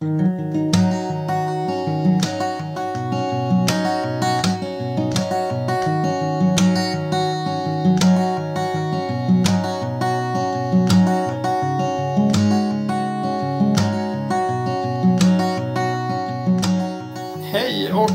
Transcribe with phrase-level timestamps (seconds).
[0.00, 0.08] Hej
[17.92, 18.10] och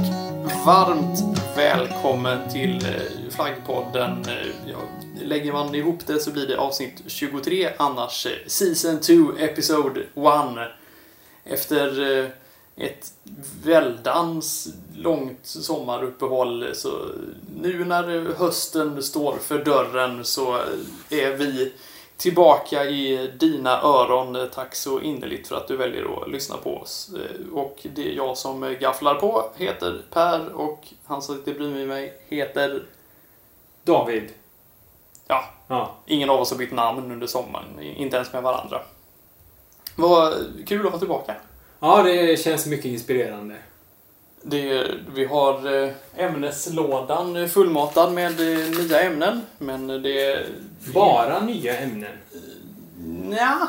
[0.65, 1.19] varmt
[1.57, 2.91] välkommen till eh,
[3.29, 4.11] Flaggpodden.
[4.11, 4.77] Eh, ja,
[5.21, 10.80] lägger man ihop det så blir det avsnitt 23, annars eh, Season 2, Episode 1.
[11.43, 12.29] Efter eh,
[12.75, 13.13] ett
[13.63, 16.91] väldans långt sommaruppehåll så
[17.61, 20.55] nu när hösten står för dörren så
[21.09, 21.73] är vi
[22.17, 24.47] tillbaka i dina öron.
[24.53, 27.09] Tack så innerligt för att du väljer att lyssna på oss.
[27.15, 31.87] Eh, Och det är jag som gafflar på heter Per och han som sitter bredvid
[31.87, 32.83] mig heter...
[33.83, 34.23] David.
[35.27, 35.95] Ja, Ja.
[36.05, 37.79] ingen av oss har bytt namn under sommaren.
[37.81, 38.81] Inte ens med varandra.
[39.95, 40.33] Vad
[40.67, 41.35] kul att vara tillbaka.
[41.79, 43.55] ja, det känns mycket inspirerande.
[44.43, 50.45] Det, vi har eh, ämneslådan fullmatad med eh, nya ämnen, men det...
[50.93, 52.17] Bara nya ämnen.
[52.97, 53.67] Nja,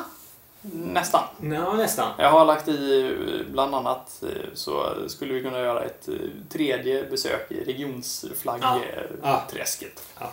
[0.73, 1.23] nästan.
[1.43, 2.11] Ja, nästan.
[2.19, 3.11] Jag har lagt i eh,
[3.53, 4.23] bland annat
[4.55, 6.09] så skulle vi kunna göra ett
[6.53, 7.65] tredje besök i Ja.
[7.73, 10.03] regionsflaggträsket.
[10.21, 10.33] Ja.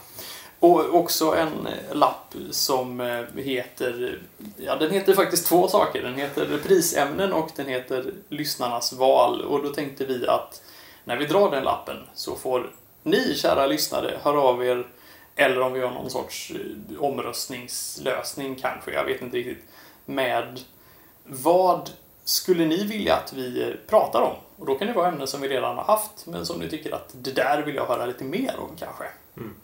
[0.59, 4.19] Och också en eh, lapp som eh, heter,
[4.57, 6.03] ja den heter faktiskt två saker.
[6.03, 9.41] Den heter prisämnen och den heter lyssnarnas val.
[9.41, 10.61] Och då tänkte vi att
[11.03, 12.71] när vi drar den lappen så får
[13.03, 14.87] ni kära lyssnare höra av er
[15.35, 19.65] eller om vi gör någon sorts eh, omröstningslösning kanske, jag vet inte riktigt.
[20.05, 20.59] Med
[21.23, 21.89] vad
[22.23, 24.35] skulle ni vilja att vi pratar om?
[24.57, 26.91] Och då kan det vara ämnen som vi redan har haft, men som ni tycker
[26.95, 29.03] att det där vill jag höra lite mer om kanske.
[29.37, 29.55] Mm.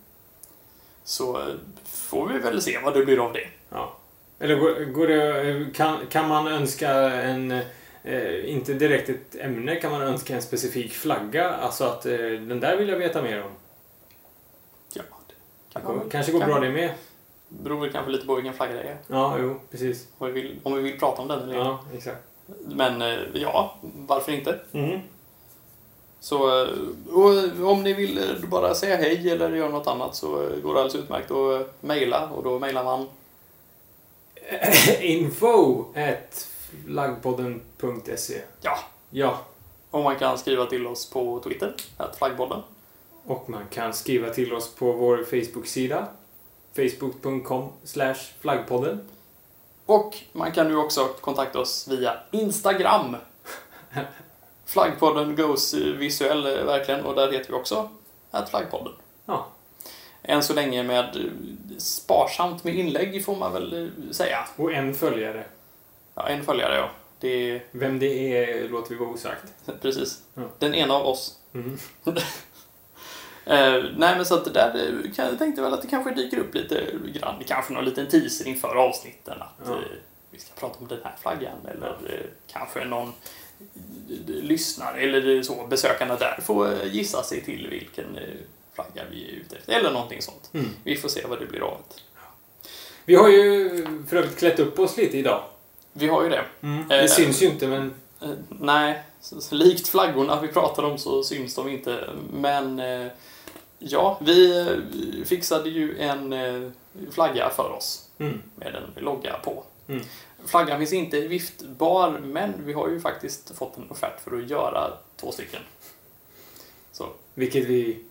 [1.05, 3.47] Så får vi väl se vad det blir av det.
[3.69, 3.95] Ja.
[4.39, 7.51] Eller går, går det, kan, kan man önska en...
[8.03, 11.51] Eh, inte direkt ett ämne, kan man önska en specifik flagga?
[11.51, 13.51] Alltså att eh, den där vill jag veta mer om.
[14.93, 16.93] Ja, det Det går, kanske går bra det med.
[17.49, 18.97] Beror väl kanske lite på vilken flagga det är.
[19.07, 20.07] Ja, jo, precis.
[20.17, 21.55] Om vi vill, om vi vill prata om den eller.
[21.55, 22.23] Ja, exakt.
[22.65, 24.59] Men eh, ja, varför inte?
[24.71, 24.99] Mm.
[26.25, 26.69] Så eh,
[27.13, 30.73] och om ni vill eh, bara säga hej eller göra något annat så eh, går
[30.73, 33.07] det alldeles utmärkt att eh, mejla och då mejlar man
[34.99, 36.47] Info at
[36.85, 39.39] flaggpodden.se ja, Ja,
[39.91, 42.61] och man kan skriva till oss på Twitter, att flaggpodden.
[43.25, 46.07] och man kan skriva till oss på vår Facebook-sida
[46.75, 47.69] facebook.com
[48.41, 49.09] flaggpodden.
[49.85, 53.15] Och man kan nu också kontakta oss via Instagram.
[54.65, 57.89] Flaggpodden goes visuell eh, verkligen och där heter vi också
[58.31, 58.93] att flaggpodden.
[59.25, 59.47] Ja.
[60.23, 64.47] Än så länge med eh, sparsamt med inlägg får man väl eh, säga.
[64.55, 65.45] Och en följare.
[66.15, 66.89] Ja, en följare ja.
[67.19, 69.53] Det är Vem det är låter vi vara osagt.
[69.81, 70.21] precis.
[70.33, 70.41] Ja.
[70.59, 71.39] Den ena av oss.
[71.53, 71.77] Mm.
[73.47, 76.55] Eh, nej men så att det där jag tänkte väl att det kanske dyker upp
[76.55, 77.43] lite grann.
[77.47, 79.77] Kanske någon liten teaser inför avsnitten att Ja.
[80.31, 83.13] vi ska prata om den här flaggan eller eh, kanske någon
[84.27, 88.23] lyssnare eller så besökarna där får eh, gissa sig till vilken eh,
[88.73, 90.49] flagga vi är ute efter eller någonting sånt.
[90.53, 90.69] Mm.
[90.83, 92.01] Vi får se vad det blir av det.
[93.05, 93.69] Vi har ju
[94.09, 95.43] för övrigt klätt upp oss lite idag.
[95.93, 96.45] Vi har ju det.
[96.89, 100.97] Det Eh, syns ju inte men Eh, nej, så, så likt flaggorna vi pratar om
[100.97, 102.09] så syns de inte.
[102.33, 103.07] Men eh,
[103.79, 106.69] ja, vi eh, fixade ju en eh,
[107.11, 108.41] flagga för oss mm.
[108.55, 109.63] med en logga på.
[109.87, 110.01] Mm.
[110.47, 114.91] Flaggan finns inte viftbar, men vi har ju faktiskt fått en offert för att göra
[115.15, 115.61] två stycken.
[116.91, 118.03] Så vilket vi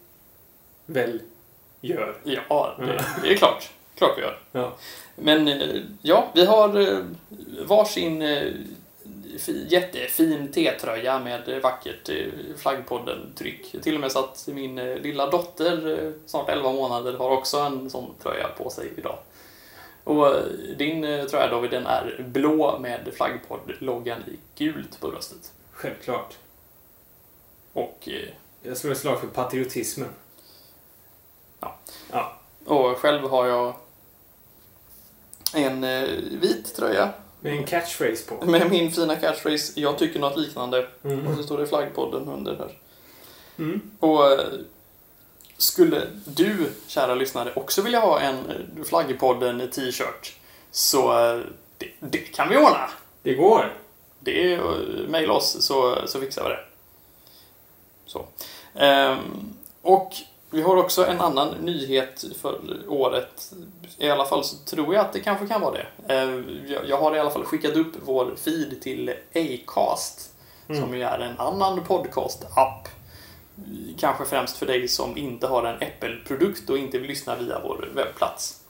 [0.87, 1.21] väl
[1.81, 2.17] gör.
[2.49, 3.71] ja, det, det är klart.
[3.95, 4.39] Klart vi gör.
[4.53, 4.73] Ja.
[5.17, 6.99] Men eh, ja, vi har eh,
[7.67, 8.53] varsin eh,
[9.39, 12.11] fi- jättefin T-tröja med vackert
[12.57, 13.83] Flaggpodden-tryck.
[13.83, 18.11] Till och med så att min lilla dotter, snart 11 månader, har också en sån
[18.23, 19.19] tröja på sig idag.
[20.05, 20.35] Och
[20.77, 25.53] din eh, tröja David, den är blå med Flaggpodd-loggan i gult på bröstet.
[25.73, 26.35] Självklart.
[27.73, 28.29] Och, eh,
[28.63, 30.09] Jag slår ett slag för patriotismen.
[31.61, 31.77] Ja.
[32.13, 32.33] Ja.
[32.67, 33.75] och själv har jag
[35.55, 36.09] en eh,
[36.41, 38.47] vit tröja Med en catchphrase på.
[38.47, 41.37] med min fina catchphrase “Jag tycker något liknande” Och Mm.
[41.37, 42.79] så står det Flaggpodden under här.
[43.59, 43.91] Mm.
[44.01, 44.23] Och
[45.57, 50.37] skulle du, kära lyssnare, också vilja ha en eh, Flaggpodden t-shirt
[50.71, 51.41] så eh,
[51.79, 52.91] det, det kan vi ordna.
[53.23, 53.73] Det går.
[54.21, 56.61] Det är eh, mejla oss så, så fixar vi det.
[58.07, 58.27] Så.
[58.75, 60.13] Ehm, och
[60.51, 62.59] Vi har också en annan nyhet för
[62.89, 63.53] året.
[63.99, 66.15] I alla fall så tror jag att det kanske kan vara det.
[66.15, 66.41] Eh,
[66.73, 70.31] jag- Jag har i alla fall skickat upp vår feed till Acast,
[70.69, 70.81] Mm.
[70.83, 72.89] som ju är en annan podcast-app.
[73.99, 77.89] Kanske främst för dig som inte har en Apple-produkt och inte vill lyssna via vår
[77.95, 78.61] webbplats.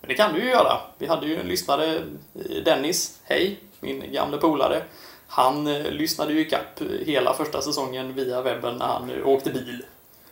[0.00, 0.80] Men det kan du ju göra.
[0.98, 4.82] Vi hade ju en lyssnare, eh, Dennis, hej, min gamla polare.
[5.28, 9.84] Han eh, lyssnade ju ikapp hela första säsongen via webben när han eh, åkte bil.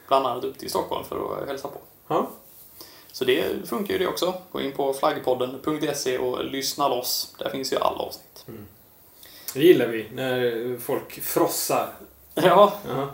[0.09, 1.79] Bland annat upp till Stockholm för att hälsa på.
[2.09, 2.31] Ja.
[3.13, 4.35] Så det funkar ju det också.
[4.53, 7.35] Gå in på flaggpodden.se och lyssna loss.
[7.39, 8.47] Där finns ju alla avsnitt.
[9.55, 11.89] Det gillar vi, när folk frossar.
[12.35, 13.09] Ja, Ja.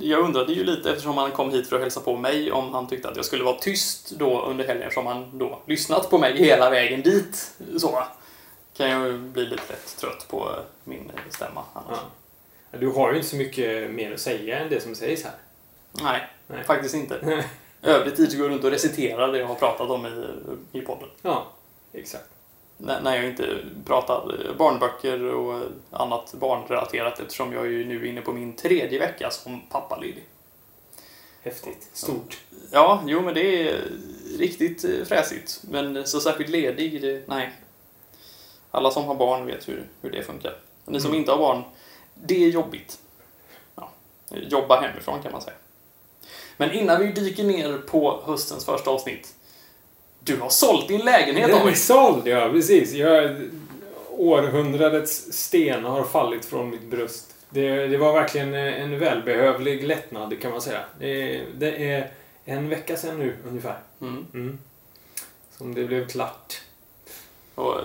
[0.00, 2.88] Jag undrade ju lite eftersom han kom hit för att hälsa på mig om han
[2.88, 6.36] tyckte att jag skulle vara tyst då under helgen som han då lyssnat på mig
[6.36, 7.52] hela vägen dit.
[7.78, 8.04] Så
[8.76, 10.50] kan jag ju bli lite lätt trött på
[10.84, 11.98] min stämma annars.
[12.70, 12.78] Ja.
[12.78, 15.34] Du har ju inte så mycket mer att säga än det som sägs här.
[15.92, 16.64] Nej, Nej.
[16.64, 17.44] faktiskt inte.
[17.82, 20.80] Övrig tid så går jag runt och reciterar det jag har pratat om i, i
[20.80, 21.08] podden.
[21.22, 21.46] Ja,
[21.92, 22.37] exakt.
[22.80, 28.32] När, jag inte pratar barnböcker och annat barnrelaterat eftersom jag är ju nu inne på
[28.32, 30.24] min tredje vecka som pappaledig.
[31.42, 31.88] Häftigt.
[31.92, 32.38] Stort.
[32.72, 33.84] Ja, jo men det är
[34.38, 35.60] riktigt eh, fräsigt.
[35.70, 37.50] Men så särskilt ledig, det, nej.
[38.70, 40.56] Alla som har barn vet hur, hur det funkar.
[40.84, 41.20] Och ni som Mm.
[41.20, 41.62] inte har barn,
[42.14, 42.98] det är jobbigt.
[43.74, 43.90] Ja,
[44.30, 45.56] jobba hemifrån kan man säga.
[46.56, 49.34] Men innan vi dyker ner på höstens första avsnitt.
[50.20, 52.92] Du har sålt din lägenhet Den är såld, ja precis.
[52.92, 53.36] Jag,
[54.10, 57.34] århundradets sten har fallit från mitt bröst.
[57.50, 60.80] Det, det var verkligen en välbehövlig lättnad kan man säga.
[61.00, 62.10] Det, det är
[62.44, 63.78] en vecka sedan nu ungefär.
[64.00, 64.26] Mm.
[64.34, 64.58] Mm.
[65.50, 66.60] Som det blev klart.
[67.54, 67.80] Och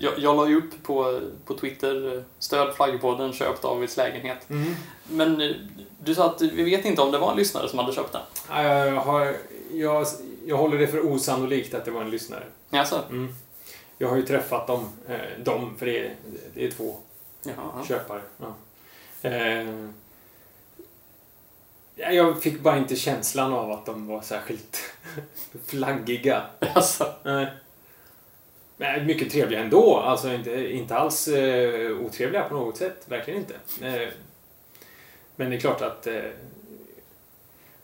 [0.00, 4.50] jag, jag la ju upp på, på Twitter, eh, stöd flaggpodden, köp Davids lägenhet.
[4.50, 4.74] Mm.
[5.10, 5.50] Men eh,
[6.04, 8.22] du sa att vi vet inte om det var en lyssnare som hade köpt den.
[8.64, 9.36] Jag, har,
[9.72, 10.06] jag,
[10.48, 12.44] jag håller det för osannolikt att det var en lyssnare.
[12.70, 13.34] Alltså, Mm.
[13.98, 16.14] Jag har ju träffat dem, eh, dem för det är,
[16.54, 16.96] det är två
[17.42, 17.84] jaha.
[17.88, 18.20] köpare.
[18.38, 18.54] Ja.
[19.22, 19.68] Eh,
[21.96, 24.78] ja, jag fick bara inte känslan av att de var särskilt
[25.66, 26.42] flaggiga.
[26.74, 27.46] Alltså, Nej.
[28.76, 29.96] Men mycket trevliga ändå.
[29.96, 33.02] Alltså inte, inte alls eh, otrevliga på något sätt.
[33.06, 33.54] Verkligen inte.
[33.86, 34.08] Eh,
[35.36, 36.22] men det är klart att eh,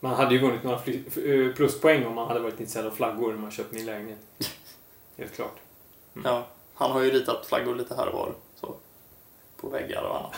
[0.04, 3.38] man hade ju vunnit några eh, pluspoäng om man hade varit intresserad av flaggor när
[3.38, 4.18] man köpt min lägenhet.
[5.16, 5.56] Helt klart.
[6.24, 8.34] ja, han har ju ritat flaggor lite här och var.
[8.60, 8.74] Så,
[9.56, 10.34] på väggar och annat.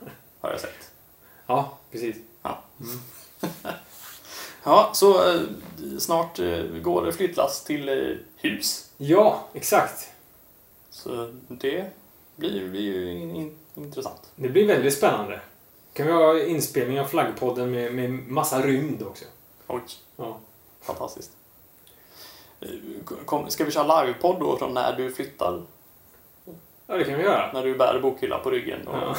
[0.40, 0.90] Har jag sett.
[1.46, 2.16] Ja, precis.
[4.64, 5.40] Ja, så eh,
[5.98, 8.90] snart eh, går det flyttlass till eh, hus.
[8.96, 10.10] Ja, exakt.
[10.90, 11.90] Så det
[12.36, 14.32] blir, blir ju in, in, intressant.
[14.36, 15.40] Det blir väldigt spännande.
[15.92, 19.24] Kan vi ha inspelning av flaggpodden med, med massa rymd också?
[19.66, 19.80] Oj,
[20.16, 20.38] Ja.
[20.82, 21.30] fantastiskt.
[23.24, 25.62] Kom, ska vi köra livepodd då från när du flyttar?
[26.86, 27.52] Ja, det kan vi göra.
[27.52, 29.16] När du bär bokhylla på ryggen och Ja.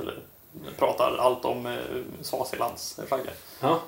[0.00, 0.18] eller,
[0.78, 1.78] pratar allt om eh,
[2.22, 3.30] Swazilands flagga.
[3.60, 3.80] Ja.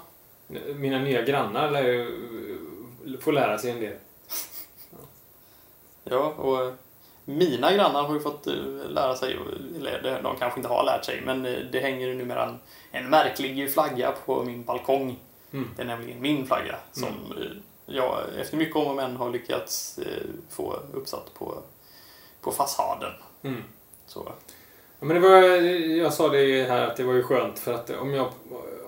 [0.76, 3.96] Mina nya grannar lär ju få lära sig en del.
[6.04, 6.72] Ja, och eh,
[7.24, 8.54] mina grannar har ju fått eh,
[8.88, 9.38] lära sig,
[9.78, 12.58] eller de kanske inte har lärt sig, men eh, det hänger numera en,
[12.90, 15.18] en märklig flagga på min balkong.
[15.52, 15.70] Mm.
[15.76, 17.46] Det är nämligen min flagga som eh,
[17.86, 20.00] jag efter mycket om och men har lyckats
[20.50, 21.58] få uppsatt på,
[22.40, 23.12] på fasaden.
[23.42, 23.62] Mm.
[24.06, 24.32] Så,
[25.00, 25.38] Ja, men det var,
[25.96, 28.28] jag sa det här att det var ju skönt för att om jag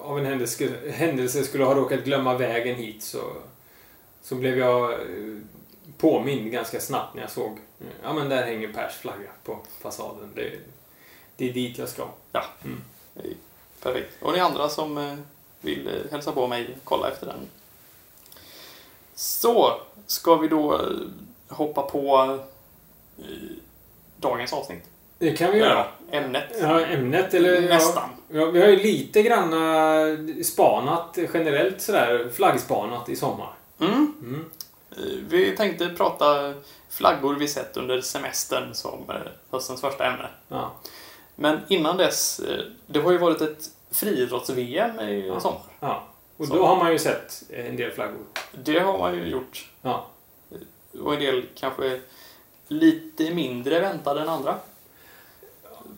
[0.01, 3.19] av en händelse, händelse skulle ha råkat glömma vägen hit så,
[4.23, 4.95] så blev jag
[5.99, 7.59] påmind ganska snabbt när jag såg
[8.03, 10.31] ja men där hänger Pers flagga på fasaden.
[10.35, 10.53] Det,
[11.37, 12.09] det är dit jag ska.
[12.33, 13.35] det är
[13.83, 14.23] perfekt.
[14.23, 15.15] Och ni andra som eh,
[15.61, 17.39] vill eh, hälsa på mig, kolla efter den.
[19.15, 20.81] Så, ska vi då eh,
[21.49, 22.39] hoppa på
[24.17, 24.83] dagens avsnitt?
[25.19, 25.87] Det kan vi göra.
[26.11, 26.45] Ämnet.
[26.61, 27.61] Ja, ämnet eller...
[27.61, 28.09] Nästan.
[28.29, 29.55] Ja, vi har ju lite grann
[30.45, 33.53] spanat generellt sådär, flaggspanat i sommar.
[33.81, 34.15] Mm.
[34.21, 34.51] Mm.
[35.29, 36.55] Vi tänkte prata
[36.97, 39.17] flaggor vi sett under semestern som eh,
[39.51, 40.29] höstens första ämne.
[40.49, 40.73] Ja.
[41.35, 45.41] Men innan dess, eh, det har ju varit ett friidrotts-VM i Ja.
[45.41, 45.61] sommar.
[45.81, 46.03] ja.
[46.37, 48.25] Och då har man ju sett en del flaggor.
[48.53, 49.71] Det har man ju gjort.
[49.83, 50.07] Ja.
[51.03, 52.01] Och en del kanske
[52.69, 54.55] lite mindre väntade än andra.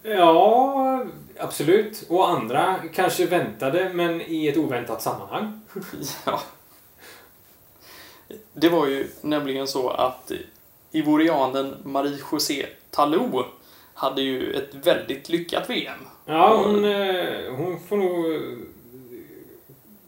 [0.02, 1.05] Ja,
[1.38, 2.05] absolut.
[2.09, 5.61] Och andra kanske väntade, men i ett oväntat sammanhang.
[6.26, 6.40] Ja.
[8.52, 10.33] Det var ju nämligen så att
[10.92, 13.45] ivorianen Marie-José Talou
[13.95, 15.99] hade ju ett väldigt lyckat VM.
[16.25, 18.40] Ja, hon, eh, hon får nog eh,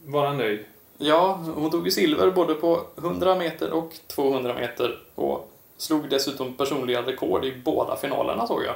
[0.04, 0.64] vara nöjd.
[0.98, 6.54] Ja, hon tog ju silver både på 100 meter och 200 meter och slog dessutom
[6.54, 8.74] personliga rekord i båda finalerna såg jag.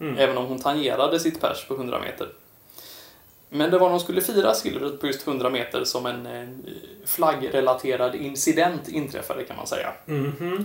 [0.00, 0.18] Mm.
[0.18, 2.28] Även om hon tangerade sitt pers på 100 meter.
[3.48, 6.48] Men det var när hon skulle fira silvret på just 100 meter som en eh,
[7.06, 9.92] flaggrelaterad incident inträffade kan man säga.
[10.06, 10.52] Mhm.
[10.52, 10.64] Eh,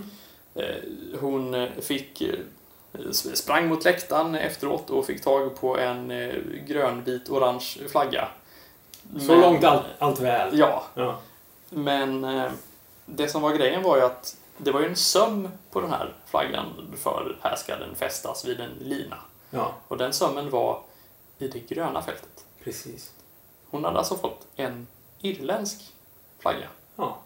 [1.20, 6.34] Hon eh, fick eh, sprang mot läktaren efteråt och fick tag på en eh,
[6.66, 8.28] grönvit orange flagga.
[9.18, 10.58] Så Men- långt allt, allt väl.
[10.58, 11.18] Ja, Ja.
[11.70, 12.50] men eh,
[13.06, 16.14] det som var grejen var ju att det var ju en söm på den här
[16.26, 19.16] flaggan för här ska den fästas vid en lina.
[19.50, 20.82] ja, Och den sömmen var
[21.38, 22.44] i det gröna fältet.
[22.64, 23.12] precis.
[23.70, 24.86] Hon hade alltså fått en
[25.20, 25.94] irländsk
[26.38, 26.68] flagga.
[26.96, 27.18] Ja.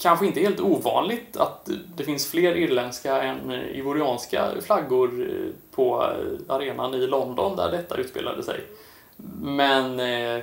[0.00, 6.54] Kanske inte helt ovanligt att det finns fler irländska än ivorianska flaggor eh, på eh,
[6.54, 8.60] arenan i London där detta utspelade sig.
[9.42, 10.42] Men eh,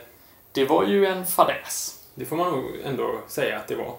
[0.51, 2.03] det var ju en fadäs.
[2.15, 3.93] Det får man nog ändå säga att det var.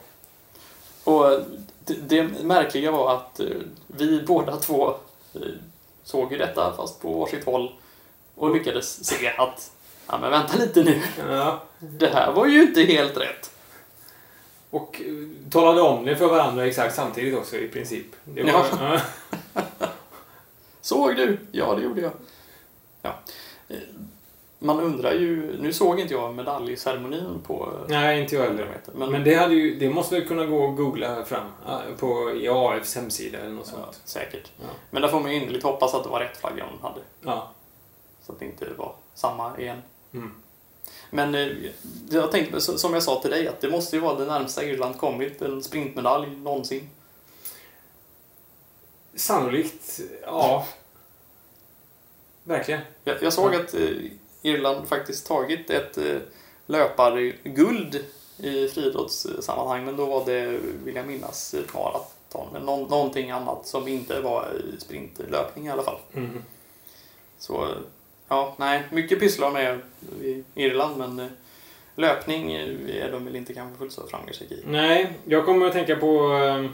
[1.04, 1.40] Och
[1.84, 3.40] det, det märkliga var att
[3.86, 4.94] vi båda två
[6.04, 7.72] såg ju detta fast på varsitt håll
[8.34, 9.70] och lyckades se att
[10.08, 11.62] ja men vänta lite nu, Ja.
[11.78, 13.50] det här var ju inte helt rätt.
[14.70, 18.06] Och eh, talade om det för varandra exakt samtidigt också i princip.
[18.24, 19.00] Det var, Ja.
[19.78, 19.86] ja.
[20.80, 21.38] Såg du?
[21.52, 22.12] Ja, det gjorde jag.
[23.02, 23.14] Ja.
[23.68, 23.76] Eh,
[24.58, 28.80] Man undrar ju, nu såg inte jag medaljceremonin på eh, Nej, inte jag 100 heller.
[28.94, 31.46] Men, men, det, hade ju, det måste väl kunna gå att googla fram
[31.98, 34.00] på AFs hemsida eller något ja, sånt.
[34.04, 34.52] säkert.
[34.56, 34.64] Ja.
[34.90, 37.00] Men där får man ju innerligt hoppas att det var rätt flagga hon hade.
[37.22, 37.48] Ja.
[38.22, 39.82] Så att det inte var samma igen.
[40.14, 40.34] Mm.
[41.10, 41.48] Men eh,
[42.10, 44.98] jag tänkte, som jag sa till dig, att det måste ju vara det närmsta Irland
[44.98, 46.90] kommit en sprintmedalj någonsin.
[49.14, 50.66] Sannolikt, ja.
[52.44, 52.80] Verkligen.
[53.04, 53.90] Jag, jag såg att eh,
[54.42, 56.18] Irland faktiskt tagit ett eh,
[56.66, 58.04] löparguld
[58.36, 60.46] i friidrottssammanhang, men då var det,
[60.84, 62.48] vill jag minnas, maraton.
[62.52, 65.98] Men någon, någonting annat som inte var sprintlöpning i alla fall.
[66.14, 66.42] Mm.
[67.38, 67.68] Så,
[68.28, 69.80] ja, nej, mycket pysslar med
[70.22, 71.26] i Irland, men eh,
[71.94, 74.62] löpning är de väl inte kanske fullt så framgångsrika i.
[74.66, 76.64] Nej, jag kommer att tänka på eh,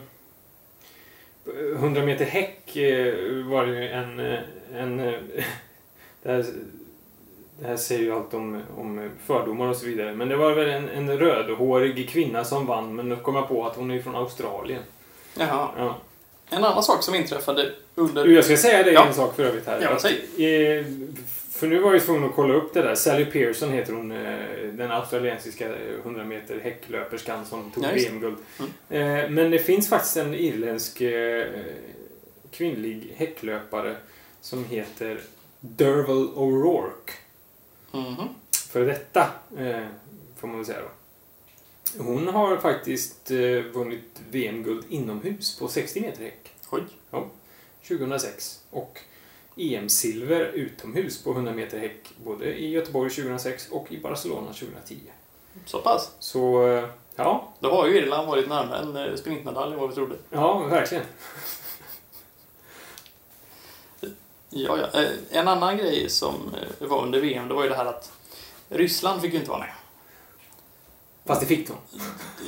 [1.75, 4.21] 100 meter häck eh, var det ju en...
[4.21, 4.39] eh,
[4.75, 4.97] en
[6.23, 6.45] det, här,
[7.59, 10.15] det här säger ju allt om, om fördomar och så vidare.
[10.15, 13.67] Men det var väl en, en rödhårig kvinna som vann, men nu kom jag på
[13.67, 14.83] att hon är från Australien.
[15.39, 15.69] Jaha.
[15.79, 15.97] Ja.
[16.51, 18.27] En annan sak som inträffade under...
[18.27, 19.07] Jag ska säga dig Ja.
[19.07, 19.81] en sak för övrigt här.
[19.83, 20.25] Ja, säg.
[21.55, 22.95] Eh, för nu var jag tvungen att kolla upp det där.
[22.95, 24.39] Sally Pearson heter hon, eh,
[24.73, 25.69] den australiensiska
[26.03, 27.89] 100 meter häcklöperskan som tog Ja.
[27.95, 28.37] VM-guld.
[28.89, 31.47] Eh, Men det finns faktiskt en irländsk eh,
[32.51, 33.97] kvinnlig häcklöpare
[34.41, 35.21] som heter
[35.61, 37.13] Derval O'Rourke.
[37.93, 38.29] Mhm.
[38.71, 39.21] För detta,
[39.59, 39.87] eh,
[40.37, 40.89] får man väl säga då.
[42.05, 43.39] Hon har faktiskt eh,
[43.73, 46.53] vunnit VM-guld inomhus på 60 meter häck.
[46.71, 46.83] Oj.
[47.89, 48.99] 2006 och
[49.57, 54.97] EM-silver utomhus på 100 meter häck både i Göteborg 2006 och i Barcelona 2010.
[55.67, 56.11] Så pass.
[56.19, 56.85] Så eh,
[57.17, 60.15] ja, Då har ju Irland varit närmare en eh, sprintmedalj än vad vi trodde.
[60.31, 61.05] ja verkligen.
[64.57, 65.01] Ja, ja.
[65.01, 66.35] Eh, En annan grej som
[66.79, 68.13] var under VM, det var ju det här att
[68.69, 69.73] Ryssland fick ju inte vara med.
[71.27, 71.75] Fast det fick de.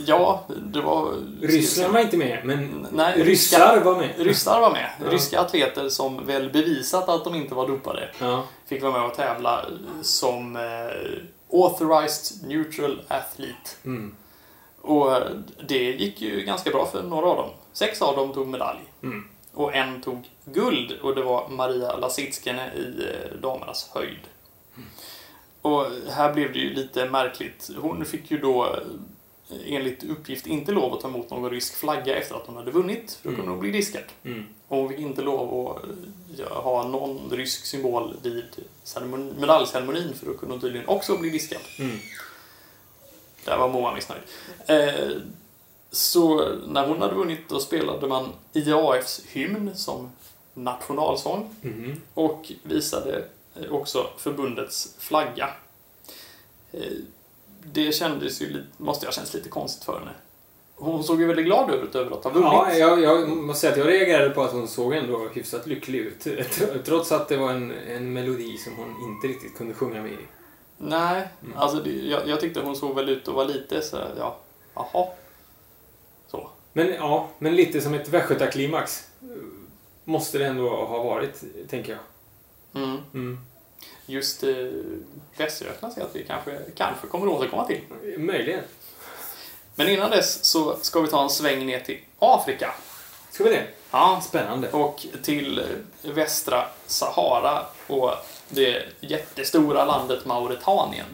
[0.07, 1.15] Ja, det var...
[1.43, 4.11] Ryssland var inte med, men Nej, ryssar var med.
[4.19, 4.91] Ryssar var med.
[5.05, 5.11] Ja.
[5.11, 9.15] Ryska atleter som väl bevisat att de inte var dopade Ja, fick vara med och
[9.15, 9.65] tävla
[10.03, 13.71] som eh, Authorized Neutral Athlete.
[13.85, 14.15] mm,
[14.81, 15.23] Och eh,
[15.69, 17.51] det gick ju ganska bra för några av dem.
[17.73, 18.79] Sex av dem tog medalj.
[19.03, 19.29] mm.
[19.55, 24.19] Och en tog guld och det var Maria Lasitskene i eh, damernas höjd.
[25.67, 27.71] Och här blev det ju lite märkligt.
[27.79, 32.17] Hon fick ju då eh, enligt uppgift inte lov att ta emot någon rysk flagga
[32.17, 33.19] efter att hon hade vunnit.
[33.23, 33.51] För då kunde Mm.
[33.51, 34.03] hon bli diskad.
[34.25, 34.45] Mm.
[34.69, 35.85] Och hon fick inte lov att
[36.41, 38.45] eh, ha någon rysk symbol vid
[38.85, 41.61] ceremoni, medaljceremonin för då kunde hon tydligen också bli diskad.
[41.79, 41.97] Mm.
[43.45, 44.23] Där var Moa missnöjd.
[44.67, 45.11] Eh,
[45.91, 50.11] så när hon hade vunnit då spelade man IAFs hymn som
[50.55, 52.01] nationalsång Mm.
[52.15, 53.25] och visade
[53.71, 55.49] också förbundets flagga.
[56.73, 56.81] Eh,
[57.73, 60.11] det kändes ju, lite, måste jag ha känts lite konstigt för henne.
[60.79, 62.49] Hon såg ju väldigt glad ut över att ha vunnit.
[62.53, 65.99] Ja, jag, jag måste säga att jag reagerade på att hon såg ändå hyfsat lycklig
[65.99, 66.25] ut.
[66.27, 70.13] Tr- Trots att det var en, en melodi som hon inte riktigt kunde sjunga med
[70.13, 70.17] i.
[70.79, 71.59] Nej, Mm.
[71.59, 74.37] alltså det, jag, jag tyckte hon såg väl ut att vara lite så ja,
[74.75, 75.07] jaha.
[76.29, 76.51] Så.
[76.73, 79.09] Men ja, men lite som ett västgötaklimax.
[79.23, 79.29] eh,
[80.05, 82.01] Måste det ändå ha varit, tänker jag.
[82.77, 83.03] Mm.
[83.15, 83.39] Mm.
[84.07, 84.49] just eh,
[85.37, 87.81] Västergötland ser jag att vi kanske, kanske kommer återkomma till.
[88.19, 88.63] Möjligen.
[89.75, 92.75] Men innan dess så ska vi ta en sväng ner till Afrika.
[93.31, 93.67] Ska vi det?
[93.91, 94.71] Ja, Spännande.
[94.71, 98.13] och till eh, västra Sahara och
[98.49, 101.07] det jättestora landet Mauretanien.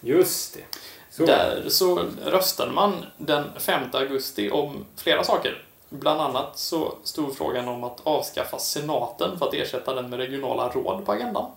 [0.00, 0.78] Just det.
[1.10, 1.26] Så.
[1.26, 5.64] Där så röstade man den 5 augusti om flera saker.
[5.88, 10.68] Bland annat så stod frågan om att avskaffa senaten för att ersätta den med regionala
[10.68, 11.50] råd på agendan.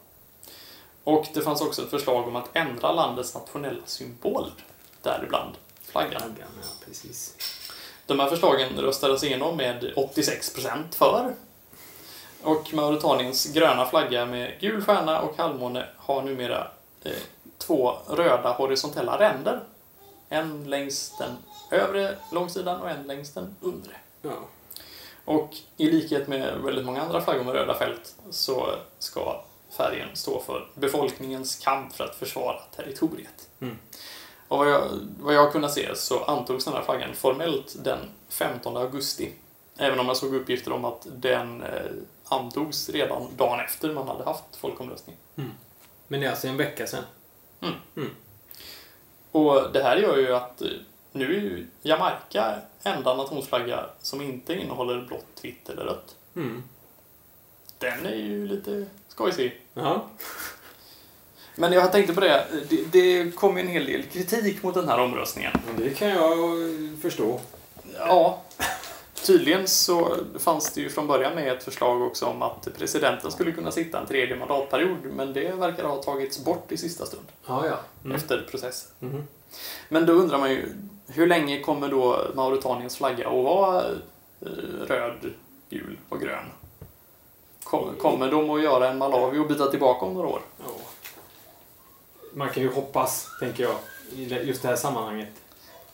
[1.04, 4.52] Och det fanns också ett förslag om att ändra landets nationella symbol,
[5.02, 6.22] däribland flaggan.
[6.22, 7.36] Flaggan, ja, precis.
[8.06, 11.34] De här förslagen röstades igenom med 86% för.
[12.44, 16.68] Och Mauretaniens gröna flagga med gul stjärna och halvmåne har numera
[17.04, 17.12] eh,
[17.58, 19.64] två röda horisontella ränder.
[20.30, 21.38] En längs den
[21.80, 23.94] övre långsidan och en längs den undre.
[24.22, 24.48] Ja.
[25.26, 29.44] Och i likhet med väldigt många andra flaggor med röda fält så ska
[29.78, 33.50] färgen stå för befolkningens kamp för att försvara territoriet.
[33.60, 33.78] Mm.
[34.48, 34.84] Och vad jag,
[35.20, 38.00] vad jag kunnat se så antogs den här flaggan formellt den
[38.30, 39.32] 15 augusti.
[39.78, 41.92] Även om jag såg uppgifter om att den eh,
[42.26, 45.16] antogs redan dagen efter man hade haft folkomröstning.
[46.08, 47.04] Men det är alltså en vecka sedan.
[49.32, 50.68] Och det här gör ju att eh,
[51.12, 56.16] nu är ju Jamaica enda nationsflagga som inte innehåller blått, vitt eller rött.
[56.36, 56.64] Mm.
[57.78, 59.62] Den är ju lite skojsig.
[59.74, 60.06] Ja.
[61.56, 64.88] Men jag tänkte på det, det, det kom ju en hel del kritik mot den
[64.90, 65.52] här omröstningen.
[65.68, 66.40] Men det kan jag
[67.02, 67.40] förstå.
[67.98, 68.42] Ja,
[69.26, 73.52] tydligen så fanns det ju från början med ett förslag också om att presidenten skulle
[73.52, 77.66] kunna sitta en tredje mandatperiod, men det verkar ha tagits bort i sista stund Ja,
[77.66, 77.80] ja.
[78.06, 78.16] Mm.
[78.16, 78.92] efter processen.
[79.00, 79.28] Mhm.
[79.90, 80.74] Men då undrar man ju,
[81.08, 83.84] hur länge kommer då Mauretaniens flagga att vara
[84.42, 84.48] eh,
[84.88, 85.34] röd,
[85.70, 86.46] gul och grön?
[87.64, 90.42] Kom- Kommer de att göra en Malawi och byta tillbaka om några år?
[90.60, 90.66] Ja.
[92.34, 93.76] Man kan ju hoppas, tänker jag,
[94.16, 95.30] i just det här sammanhanget.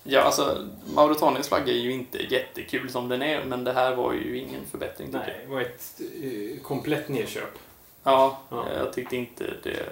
[0.04, 4.14] Ja, alltså Mauretaniens flagga är ju inte jättekul som den är, men det här var
[4.14, 5.10] ju ingen förbättring.
[5.12, 7.58] Nej, det var ett eh, komplett nedköp.
[8.04, 8.66] Ja, Ja.
[8.78, 9.90] jag tyckte inte det...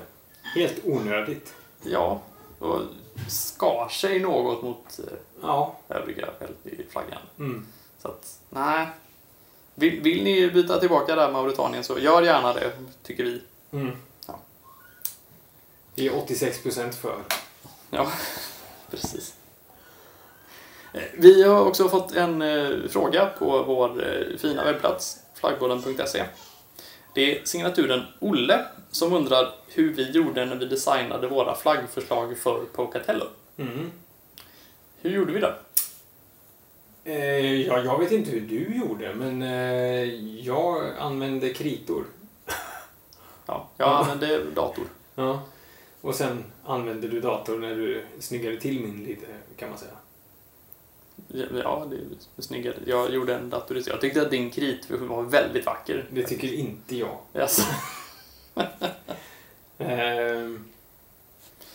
[0.56, 1.54] Helt onödigt.
[1.84, 2.22] Ja,
[2.60, 2.82] och
[3.30, 5.76] skar sig något mot eh, Ja.
[5.90, 6.28] övriga
[6.64, 7.22] i flaggan.
[7.40, 7.68] Mm.
[8.02, 8.88] Så att, nej.
[9.76, 12.72] Vill, vill ni byta tillbaka där Mauretanien så gör gärna det,
[13.04, 13.42] tycker vi.
[13.72, 13.92] Mm.
[14.28, 14.40] Ja.
[15.96, 17.16] Vi är 86% för.
[17.90, 18.08] Ja,
[18.92, 19.34] precis.
[20.94, 24.04] Eh, Vi har också fått en eh, fråga på vår
[24.38, 26.24] fina webbplats, flaggbollen.se.
[27.16, 32.66] Det är signaturen Olle som undrar hur vi gjorde när vi designade våra flaggförslag för
[32.74, 33.26] Pocatello.
[33.58, 33.92] Mm.
[35.02, 35.56] Hur gjorde vi det?
[37.04, 40.14] Eh, ja, jag vet inte hur du gjorde, men eh,
[40.46, 42.06] jag använde kritor.
[43.46, 44.86] Ja, jag använde dator.
[45.16, 45.42] Ja.
[46.02, 49.26] Och sen använde du datorn när du snyggade till min lite,
[49.58, 49.92] kan man säga.
[51.64, 51.96] Ja, det
[52.38, 52.76] är snyggare.
[52.86, 53.94] Jag gjorde en datorisering.
[53.94, 56.06] Jag tyckte att din kritversion var väldigt vacker.
[56.10, 57.18] Det tycker inte jag.
[57.34, 57.62] Alltså,
[59.78, 60.66] Ehm,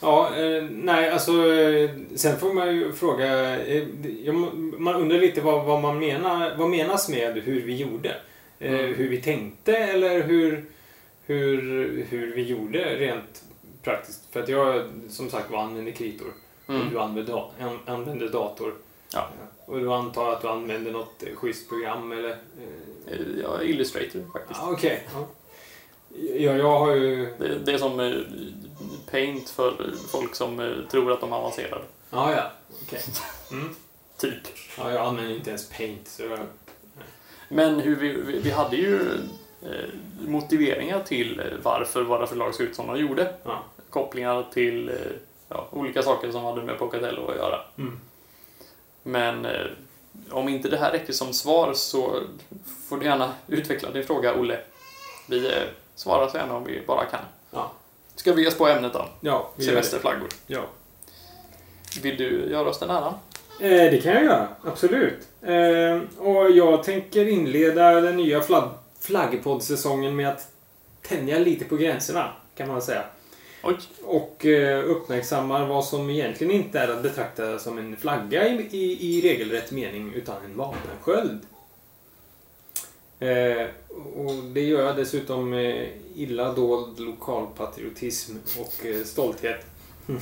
[0.01, 3.85] ja, eh, nej, alltså eh, sen får man ju fråga, eh,
[4.25, 4.35] jag,
[4.79, 8.17] man undrar lite vad, vad man menar, vad menas med hur vi gjorde?
[8.59, 8.95] Mm.
[8.95, 10.65] Hur vi tänkte eller hur,
[11.27, 11.63] hur,
[12.09, 13.43] hur vi gjorde rent
[13.83, 14.33] praktiskt?
[14.33, 16.33] För att jag som sagt var använde kritor
[16.67, 16.91] och mm.
[16.91, 17.45] du använde,
[17.87, 18.75] använde dator.
[19.13, 19.29] Ja.
[19.71, 22.31] Och du antar att du använde något eh, schysst program eller?
[22.31, 24.61] Eh, Ja, Illustrator faktiskt.
[24.63, 25.07] ja, Okej.
[25.15, 25.27] Ja.
[26.19, 27.35] Ja, jag har ju...
[27.39, 28.13] Det, det är som eh,
[29.11, 31.85] Paint för folk som tror att de är avancerade.
[32.11, 32.51] Ja, ja.
[32.83, 33.01] Okej.
[33.51, 33.75] Mm.
[34.17, 34.43] Typ.
[34.79, 36.09] Ja, jag använder inte ens Paint.
[36.09, 36.39] Så jag...
[37.49, 39.01] Men hur vi, vi, hade ju
[40.21, 43.35] motiveringar till varför våra förlag såg ut som de gjorde.
[43.45, 43.65] Ja.
[43.91, 44.93] Kopplingar till
[45.49, 47.61] ja, olika saker som hade med Pocatello att göra.
[47.79, 48.01] Mm.
[49.03, 49.67] Men eh,
[50.31, 52.21] om inte det här räcker som svar så
[52.89, 54.59] får du gärna utveckla din fråga, Olle.
[55.27, 55.63] Vi eh,
[55.95, 57.21] svarar så gärna om vi bara kan.
[57.51, 57.73] Ja.
[58.15, 59.09] Ska vi ge oss på ämnet då?
[59.21, 59.65] Ja, vi.
[59.65, 60.29] Semesterflaggor.
[60.47, 60.63] Ja.
[62.03, 63.15] Vill du göra oss den äran?
[63.61, 64.49] Eh, det kan jag göra.
[64.65, 65.29] Absolut.
[65.43, 70.49] Eh, och jag tänker inleda den nya flag flaggpoddsäsongen med att
[71.03, 73.05] tänja lite på gränserna, kan man säga.
[73.63, 73.77] Oj.
[74.03, 79.17] Och eh, uppmärksammar vad som egentligen inte är att betrakta som en flagga i, i,
[79.17, 81.41] i regelrätt mening, utan en vapensköld.
[83.19, 83.67] Eh,
[84.17, 89.67] och det gör jag dessutom med illa dold lokalpatriotism och eh, stolthet.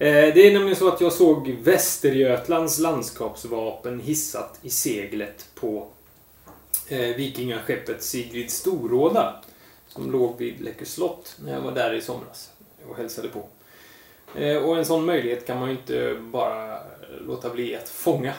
[0.00, 5.86] Eh, Det är nämligen så att jag såg Västergötlands landskapsvapen hissat i seglet på
[6.88, 9.42] eh, vikingaskeppet Sigrid Storåda
[9.98, 12.50] som låg vid Läckö slott när jag var där i somras
[12.88, 13.42] och hälsade på.
[14.34, 16.78] Eh, och en sån möjlighet kan man ju inte bara
[17.26, 18.34] låta bli att fånga.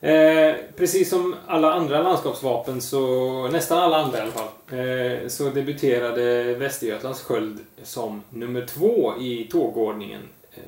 [0.00, 5.50] Eh, precis som alla andra landskapsvapen, så, nästan alla andra i alla fall, eh, så
[5.50, 10.62] debuterade Västergötlands sköld som nummer två i tågordningen eh,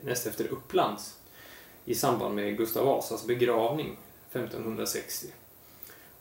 [0.00, 1.14] näst efter Upplands
[1.84, 3.96] i samband med Gustav Vasas begravning
[4.32, 5.26] 1560.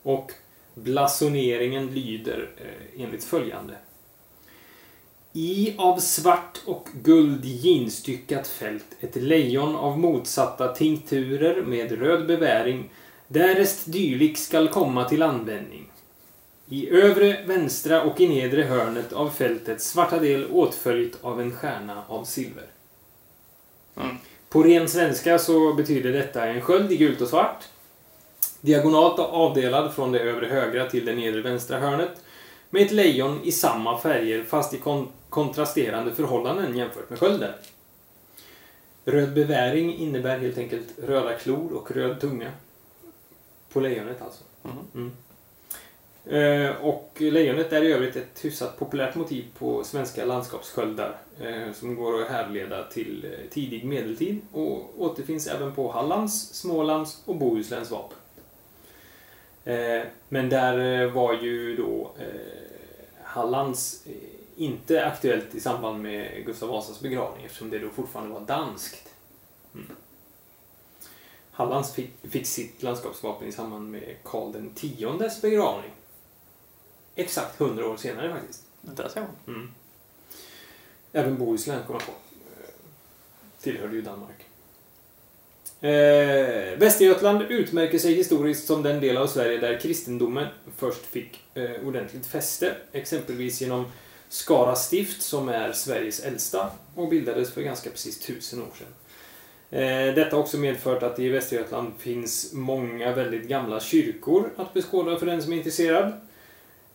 [0.03, 0.31] Och
[0.73, 3.73] blasoneringen lyder eh, enligt följande.
[5.33, 12.89] I av svart och guld ginstyckat fält ett lejon av motsatta tinkturer med röd beväring
[13.27, 15.91] därest dylik skall komma till användning.
[16.69, 22.03] I övre, vänstra och i nedre hörnet av fältets svarta del åtföljt av en stjärna
[22.07, 22.65] av silver.
[23.95, 24.15] Mm.
[24.49, 27.63] På ren svenska så betyder detta en sköld i gult och svart.
[28.63, 32.09] Diagonalt avdelad från det övre högra till det nedre vänstra hörnet.
[32.69, 37.53] Med ett lejon i samma färger fast i kon kontrasterande förhållanden jämfört med skölden.
[39.05, 42.51] Röd beväring innebär helt enkelt röda klor och röd tunga.
[43.73, 44.43] På lejonet alltså.
[44.93, 45.11] Mm.
[46.25, 51.95] Eh, och lejonet är i övrigt ett hyfsat populärt motiv på svenska landskapssköldar eh, som
[51.95, 57.91] går att härleda till eh, tidig medeltid och återfinns även på Hallands, Smålands och Bohusläns
[57.91, 58.17] vapen.
[59.63, 62.25] Eh, men där eh, var ju då eh,
[63.23, 64.03] Hallands
[64.55, 69.09] inte aktuellt i samband med Gustav Vasas begravning eftersom det då fortfarande var danskt.
[69.73, 69.87] Mm.
[71.51, 74.71] Hallands fick, fick sitt landskapsvapen i samband med Karl
[75.21, 75.91] X begravning.
[77.15, 78.63] Exakt 100 år senare faktiskt.
[78.81, 79.55] Där ser man.
[79.55, 79.71] Mm.
[81.11, 82.11] Även Bohuslän kom jag på.
[83.61, 84.45] Tillhörde ju Danmark.
[85.83, 91.87] Eh, Västergötland utmärker sig historiskt som den del av Sverige där kristendomen först fick eh,
[91.87, 92.71] ordentligt fäste.
[92.91, 93.85] Exempelvis genom
[94.29, 98.87] Skara stift som är Sveriges äldsta och bildades för ganska precis tusen år sedan.
[99.81, 104.73] Eh, Detta har också medfört att det i Västergötland finns många väldigt gamla kyrkor att
[104.73, 106.13] beskåda för den som är intresserad.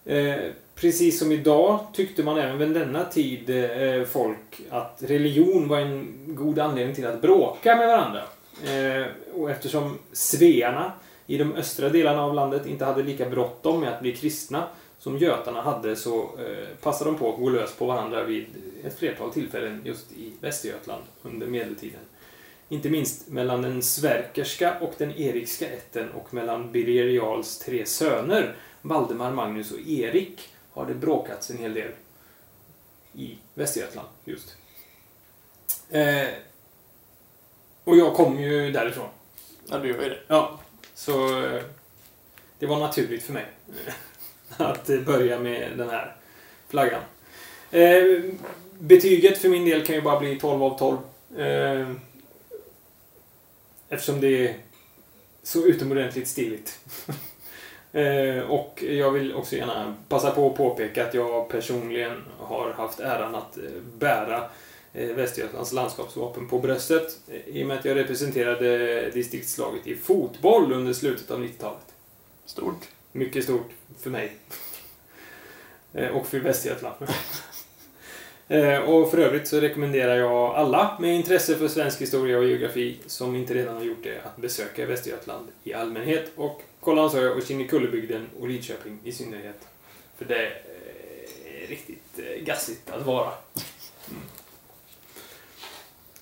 [0.04, 0.34] Eh,
[0.74, 6.14] Precis som idag tyckte man även vid denna tid eh, folk att religion var en
[6.26, 8.22] god anledning till att bråka med varandra.
[8.64, 10.92] Eh, Och eftersom svearna
[11.26, 14.68] i de östra delarna av landet inte hade lika bråttom med att bli kristna
[14.98, 18.46] som götarna hade så eh, passade de på att gå lös på varandra vid
[18.84, 22.00] ett flertal tillfällen just i Västergötland under medeltiden.
[22.68, 28.54] Inte minst mellan den Sverkerska och den Erikska ätten och mellan Birger Jarls tre söner
[28.82, 31.90] Valdemar, Magnus och Erik har det bråkats en hel del
[33.12, 34.56] i Västergötland just.
[35.90, 36.28] Eh,
[37.88, 39.08] och jag kommer ju därifrån.
[39.66, 40.18] Ja, du gör ju det.
[40.26, 40.58] Ja,
[40.94, 41.62] så eh,
[42.58, 43.46] det var naturligt för mig
[43.86, 43.94] eh,
[44.66, 46.16] att börja med den här
[46.68, 47.00] flaggan.
[47.70, 48.20] Eh,
[48.78, 50.98] betyget för min del kan ju bara bli 12 av 12.
[51.40, 51.90] Eh,
[53.88, 54.54] eftersom det är
[55.42, 56.78] så utomordentligt stiligt.
[58.48, 63.34] Och jag vill också gärna passa på att påpeka att jag personligen har haft äran
[63.34, 63.58] att
[63.98, 64.50] bära
[65.06, 70.92] Västergötlands landskapsvapen på bröstet eh, i och med att jag representerade distriktslaget i fotboll under
[70.92, 71.94] slutet av 90-talet.
[72.46, 72.88] Stort.
[73.12, 74.32] Mycket stort för mig.
[75.92, 76.96] Eh, och för Västergötland.
[78.48, 82.96] Eh, Och för övrigt så rekommenderar jag alla med intresse för svensk historia och geografi
[83.06, 88.26] som inte redan har gjort det att besöka Västergötland i allmänhet och Kållandsö och Kinnekullebygden
[88.40, 89.68] och Lidköping i synnerhet.
[90.18, 93.30] För det är riktigt eh, gassigt att vara.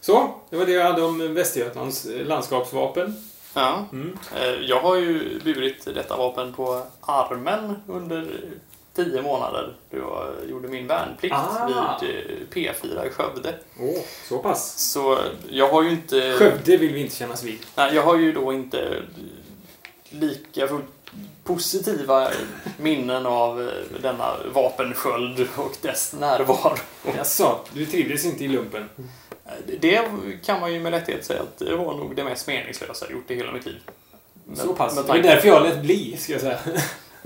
[0.09, 0.23] Mm.
[0.23, 3.17] Så, det var det jag hade om Västergötlands eh, landskapsvapen.
[3.55, 3.85] Ja.
[3.93, 4.19] Mm.
[4.37, 8.27] Eh, Jag har ju burit detta vapen på armen under
[8.95, 11.67] tio månader då jag gjorde min värnplikt Ah.
[12.01, 13.55] vid eh, P4 i Skövde.
[13.81, 14.79] Åh, så pass.
[14.93, 15.19] Så
[15.51, 16.33] jag har ju inte...
[16.39, 17.59] Skövde vill vi inte kännas vid.
[17.75, 19.03] Nej, jag har ju då inte
[20.11, 20.85] lika fullt
[21.45, 22.31] positiva
[22.79, 23.71] minnen av
[24.03, 26.77] denna vapensköld och dess närvaro.
[27.17, 28.89] Jaså, du trivdes inte i lumpen?
[29.81, 30.09] Det
[30.45, 33.31] kan man ju med lätthet säga att det var nog det mest meningslösa jag gjort
[33.31, 33.81] i hela mitt liv.
[34.45, 35.07] Med- Så pass.
[35.07, 36.59] Det är därför jag lät bli, ska jag säga.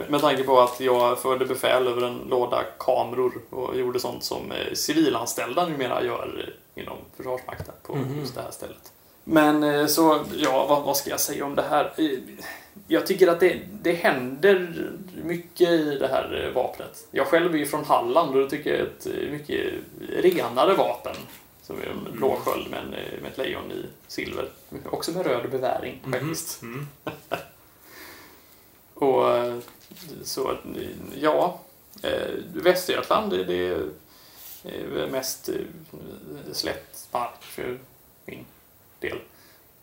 [0.09, 4.53] med tanke på att jag förde befäl över en låda kameror och gjorde sånt som
[4.53, 8.21] eh, civilanställda numera gör eh, inom Försvarsmakten på Mhm.
[8.21, 8.93] just det här stället.
[9.25, 11.93] Men eh, så, ja, vad, vad ska jag säga om det här?
[12.89, 14.75] Jag tycker att det, det händer
[15.25, 17.07] mycket i det här vapnet.
[17.11, 19.67] Jag själv är ju från Halland och det tycker jag är ett mycket
[20.09, 21.17] renare vapen.
[21.71, 24.49] Som är en blå sköld med, en, eh, med ett lejon i silver.
[24.91, 26.63] Också med röd beväring faktiskt.
[26.63, 26.89] Mm.
[28.95, 29.59] Och eh,
[30.23, 30.57] så,
[31.15, 31.61] ja.
[32.03, 33.69] Eh, Västergötland, det,
[34.65, 35.49] är mest
[36.53, 37.79] slätt mark för
[38.25, 38.45] min
[39.01, 39.19] del.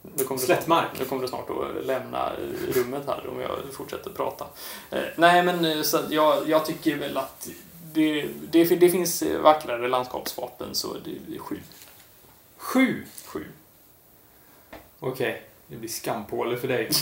[0.02, 1.00] Nu kommer Slätt snart- mark?
[1.00, 2.32] Nu kommer det snart att lämna
[2.73, 4.47] rummet här om jag fortsätter prata.
[5.15, 7.50] Nej, men så jag, jag tycker väl att
[7.93, 11.39] det, det, det finns vackrare landskapsvapen så det är
[12.58, 13.06] sju.
[13.26, 13.46] Sju.
[15.00, 16.89] Okej, det blir skampåle för dig.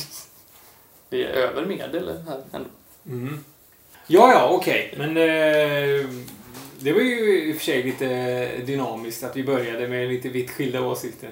[1.09, 2.69] Det är över medel här ändå.
[3.05, 3.43] Mm.
[4.07, 4.93] Ja, ja, okej.
[4.97, 6.09] Men eh,
[6.79, 10.51] det var ju i och för sig lite dynamiskt att vi började med lite vitt
[10.51, 11.31] skilda åsikter.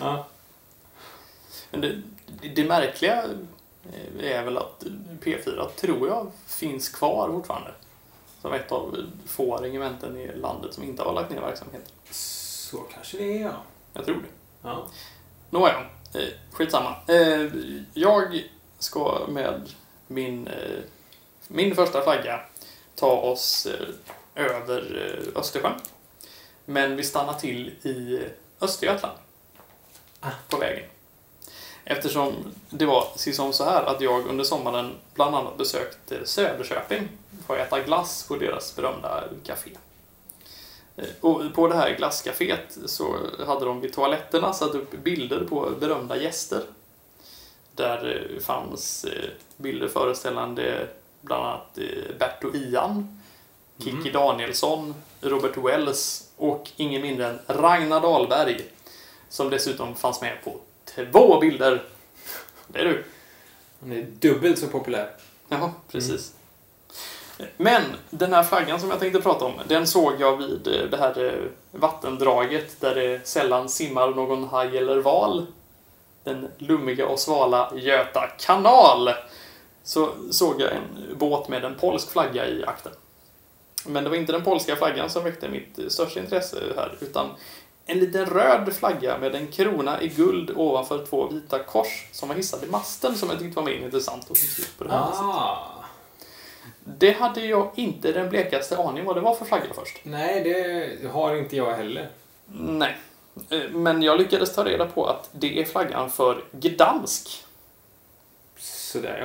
[0.00, 0.26] Ja.
[1.70, 3.24] Men det, det, det märkliga
[4.20, 4.84] är väl att
[5.22, 7.70] P4 tror jag finns kvar fortfarande.
[8.42, 11.88] Som ett av få regementen i landet som inte har lagt ner verksamheten.
[12.70, 13.62] Så kanske det är, ja.
[13.92, 14.28] Jag tror det.
[14.62, 14.88] ja.
[15.50, 16.94] Nåja, eh, skitsamma.
[17.06, 17.46] Eh,
[17.94, 18.42] jag
[18.78, 19.68] ska med
[20.06, 20.80] min, eh,
[21.48, 22.40] min första flagga
[22.94, 25.80] ta oss eh, över eh, Östersjön.
[26.64, 28.20] Men vi stannar till i
[28.60, 29.18] Östergötland.
[30.20, 30.30] Ah.
[30.48, 30.88] På vägen.
[31.84, 32.34] Eftersom
[32.70, 37.08] det var som så här att jag under sommaren bland annat besökte Söderköping
[37.46, 39.70] för att äta glass på deras berömda café.
[41.20, 46.16] Och på det här glasscaféet så hade de vid toaletterna satt upp bilder på berömda
[46.16, 46.62] gäster.
[47.74, 50.88] Där eh, fanns eh, bilder föreställande
[51.20, 53.20] bland annat eh, Bert och Ian,
[53.78, 54.12] Kikki Mhm.
[54.12, 58.60] Danielsson, Robert Wells och ingen mindre än Ragnar Dahlberg.
[59.28, 61.84] Som dessutom fanns med på två bilder.
[62.66, 63.04] Det är du.
[63.80, 65.10] Han är dubbelt så populär.
[65.48, 66.32] Jaha, precis.
[67.56, 70.96] Men den här flaggan som jag tänkte prata om, den såg jag vid eh, det
[70.96, 75.46] här eh, vattendraget där det sällan simmar någon haj eller val.
[76.24, 79.10] Den lummiga och svala Göta kanal.
[79.82, 82.92] Så såg jag en båt med en polsk flagga i akten.
[83.86, 87.26] Men det var inte den polska flaggan som väckte mitt eh, största intresse här, utan
[87.86, 92.36] en liten röd flagga med en krona i guld ovanför två vita kors som var
[92.36, 94.98] hissade i masten som jag tyckte var mer intressant att se på det här.
[94.98, 95.77] Ah.
[96.96, 100.00] Det hade jag inte den blekaste aning vad det var för flagga först.
[100.02, 102.08] Nej, det har inte jag heller.
[102.46, 102.96] Nej.
[103.50, 107.44] Eh, Men jag lyckades ta reda på att det är flaggan för Gdansk.
[108.58, 109.18] Sådär,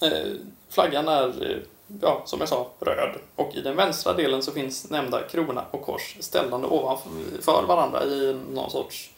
[0.00, 0.06] ja.
[0.08, 0.32] Eh,
[0.68, 1.58] Flaggan är, eh,
[2.00, 3.18] ja, som jag sa, röd.
[3.36, 8.36] Och i den vänstra delen så finns nämnda krona och kors ställande ovanför varandra i
[8.52, 9.10] någon sorts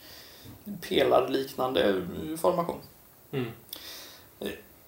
[0.80, 2.02] pelarliknande
[2.40, 2.78] formation.
[3.32, 3.50] Mm.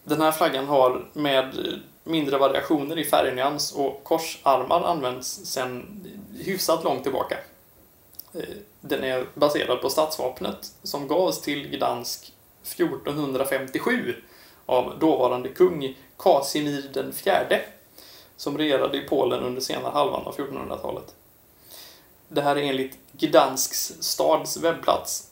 [0.05, 6.07] Den här flaggan har med mindre variationer i färgnyans och korsarmar används sedan
[6.39, 7.39] hyfsat långt tillbaka.
[8.35, 8.43] Eh,
[8.81, 14.15] den är baserad på stadsvapnet som gavs till Gdansk 1457
[14.67, 17.61] av dåvarande kung Kasimir den fjärde
[18.37, 21.15] som regerade i Polen under senare halvan av 1400-talet.
[22.29, 25.28] Det här är enligt Gdansks stads webbplats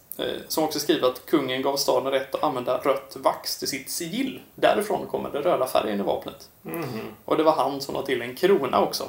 [0.48, 4.40] som också skriver att kungen gav staden rätt att använda rött vax till sitt sigill.
[4.54, 6.48] Därifrån kommer den röda färgen i vapnet.
[6.62, 7.00] Mhm.
[7.24, 9.08] Och det var han som la till en krona också.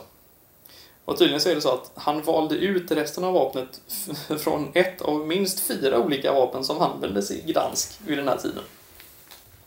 [1.05, 3.81] Och tydligen så är det så att han valde ut resten av vapnet
[4.39, 8.63] från ett av minst fyra olika vapen som användes i Gdansk vid den här tiden.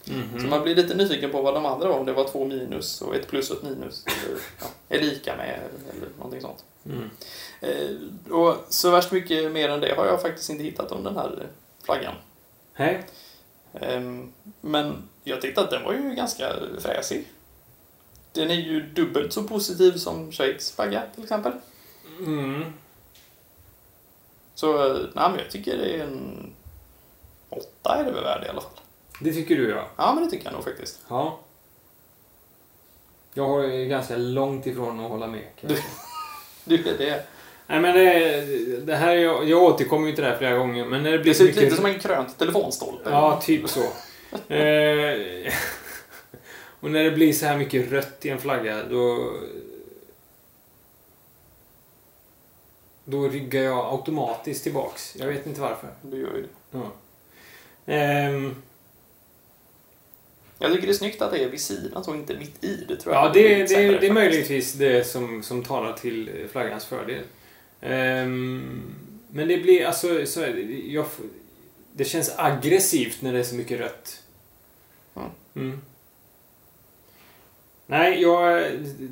[0.04, 0.40] Mhm.
[0.40, 3.02] Så man blir lite nyfiken på vad de andra var, om det var två minus
[3.02, 4.04] och ett plus och ett minus.
[4.06, 5.60] Eller, ja, är lika med
[5.96, 6.64] eller någonting sånt.
[6.84, 7.10] Mm.
[7.60, 11.16] Eh, och så värst mycket mer än det har jag faktiskt inte hittat om den
[11.16, 11.46] här eh,
[11.84, 12.14] flaggan.
[12.72, 13.06] Hej.
[13.72, 17.28] Ehm, Men jag tyckte att den var ju ganska fräsig.
[18.32, 21.52] Den är ju dubbelt så positiv som Schweiz flagga till exempel.
[22.18, 22.64] Mm.
[24.54, 26.52] Så eh, nej, men jag tycker det är en
[27.48, 28.70] åtta är det väl värd i alla fall.
[29.20, 29.86] Det tycker du, ja.
[29.96, 31.00] Ja, men det tycker jag nog faktiskt.
[31.08, 31.38] Ja.
[33.34, 35.42] Jag har ju ganska långt ifrån att hålla med.
[35.60, 35.76] Du,
[36.98, 37.22] det, är-
[37.66, 40.84] Nej, men det, det här, är- jag, jag återkommer ju till det här flera gånger,
[40.84, 43.10] men när det blir det ser ut lite som en krönt telefonstolpe.
[43.10, 43.80] Ja, typ så.
[44.54, 45.52] eh,
[46.80, 49.32] och när det blir så här mycket rött i en flagga, då...
[53.04, 55.16] Då ryggar jag automatiskt tillbaks.
[55.18, 55.88] Jag vet inte varför.
[56.02, 56.48] Du gör ju det.
[56.78, 56.92] Ja.
[57.86, 58.62] Ehm,
[60.62, 62.84] Jag tycker det är snyggt att det är vid sidan så inte mitt i.
[62.88, 66.48] Det tror jag ja, det, lite det, det är möjligtvis det som, som talar till
[66.52, 67.22] flaggans fördel.
[67.80, 68.82] Ehm,
[69.30, 70.26] men det blir alltså...
[70.26, 71.06] Så, är det, jag,
[71.92, 74.22] det känns aggressivt när det är så mycket rött.
[75.14, 75.30] Mm.
[75.54, 75.80] Mm.
[77.86, 78.64] Nej, jag...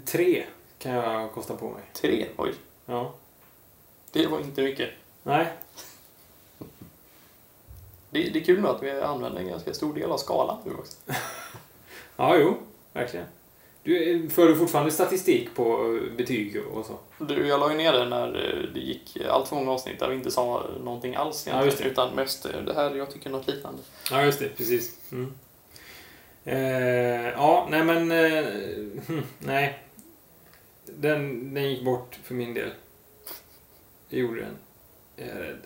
[0.06, 0.44] Tre
[0.78, 1.82] kan jag kosta på mig.
[1.92, 2.52] Tre, oj.
[2.86, 3.14] Ja.
[4.12, 4.90] Det var inte mycket.
[5.22, 5.46] Nej.
[8.10, 10.72] Det, det är kul nu att vi använder en ganska stor del av skalan nu
[10.72, 10.96] också.
[12.16, 12.56] Ja, jo.
[12.92, 13.26] Verkligen.
[13.82, 17.24] Du, för du fortfarande statistik på eh, betyg och så?
[17.24, 20.08] Du, jag la ju ner det när eh, det gick allt för många avsnitt där
[20.08, 21.82] vi inte sa någonting alls Ja, egentligen.
[21.88, 21.92] det.
[21.92, 23.82] utan mest eh, det här, jag tycker något liknande.
[24.10, 24.48] Ja, just det.
[24.48, 24.98] Precis.
[25.12, 25.32] Mm.
[26.44, 28.12] Eh, ja, nej men...
[28.12, 28.44] Eh,
[29.08, 29.78] hm, nej.
[30.86, 32.70] Den, den gick bort för min del.
[34.10, 34.56] Det gjorde den.
[35.16, 35.58] Jag är rädd.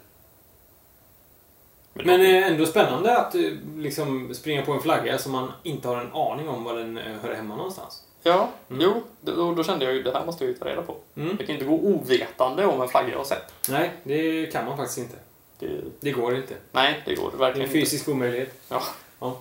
[1.95, 3.41] Men, Men eh, ändå spännande att eh,
[3.77, 7.05] liksom springa på en flagga som man inte har en aning om var den eh,
[7.23, 8.03] hör hemma någonstans.
[8.23, 8.83] Ja, Mm.
[8.83, 10.97] jo, då, då kände jag ju det här måste jag ju ta reda på.
[11.17, 11.37] Mm.
[11.39, 13.53] Jag kan inte gå ovetande om en flagga jag har sett.
[13.69, 15.17] Nej, det kan man faktiskt inte.
[15.59, 16.55] Det, Det går inte.
[16.73, 18.55] nej, det går Det är verkligen en fysisk omöjlighet.
[18.71, 19.37] inte.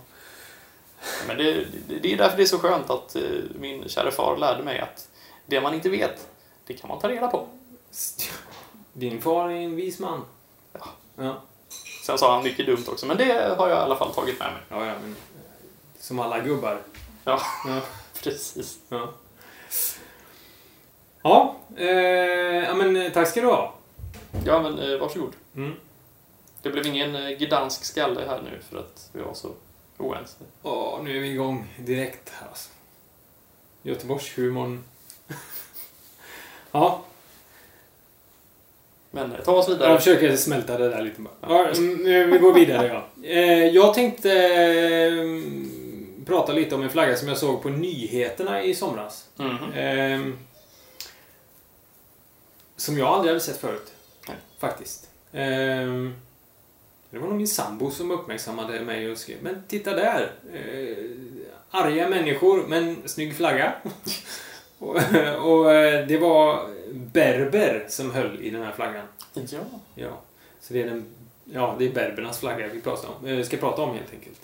[1.28, 1.54] Men det,
[1.88, 3.22] det, det är därför det är så skönt att eh,
[3.60, 5.10] min kära far lärde mig att
[5.46, 6.28] det man inte vet,
[6.66, 7.48] det kan man ta reda på.
[8.94, 10.22] Din far är en vis man.
[10.74, 10.86] Ja.
[11.16, 11.42] Ja,
[12.02, 14.54] Sen sa han mycket dumt också, men det har jag i alla fall tagit med
[14.54, 14.62] mig.
[14.70, 15.16] ja, ja men...
[16.00, 16.82] Som alla gubbar.
[17.24, 17.82] Ja, Ja.
[18.24, 18.80] precis.
[18.90, 19.10] Ja.
[21.24, 21.88] Ja, eh,
[22.66, 23.74] ja men eh, tack ska du ha.
[24.46, 25.34] Ja, men eh, varsågod.
[25.56, 25.74] Mm.
[26.62, 29.52] Det blev ingen eh, gdansk skalle här nu för att vi var så
[29.98, 30.36] oense.
[30.64, 32.70] Åh, nu är vi igång direkt här alltså.
[33.82, 34.84] Göteborgshumorn.
[36.72, 37.02] ja,
[39.12, 39.90] Men eh, ta oss vidare.
[39.90, 41.34] jag försöker smälta det där lite bara.
[41.42, 43.28] Ja, mm, vi går vidare ja.
[43.28, 45.14] Eh, jag tänkte eh,
[46.26, 49.30] prata lite om en flagga som jag såg på nyheterna i somras.
[49.38, 49.74] Mhm.
[49.76, 50.38] Ehm,
[52.78, 53.92] som jag aldrig hade sett förut.
[54.28, 54.38] Nej.
[54.60, 55.10] Faktiskt.
[55.34, 56.14] Ehm,
[57.10, 60.32] det var nog min sambo som uppmärksammade mig och skrev Men titta där!
[61.72, 63.74] Arga människor, men snygg flagga.
[64.80, 64.96] och,
[65.52, 65.66] och
[66.08, 69.06] det var berber som höll i den här flaggan.
[69.34, 69.60] Ja.
[69.96, 70.20] Ja.
[70.62, 71.06] Så det är, den,
[71.46, 74.40] ja, det är berbernas flagga vi pratar om, eh, ska prata om helt enkelt.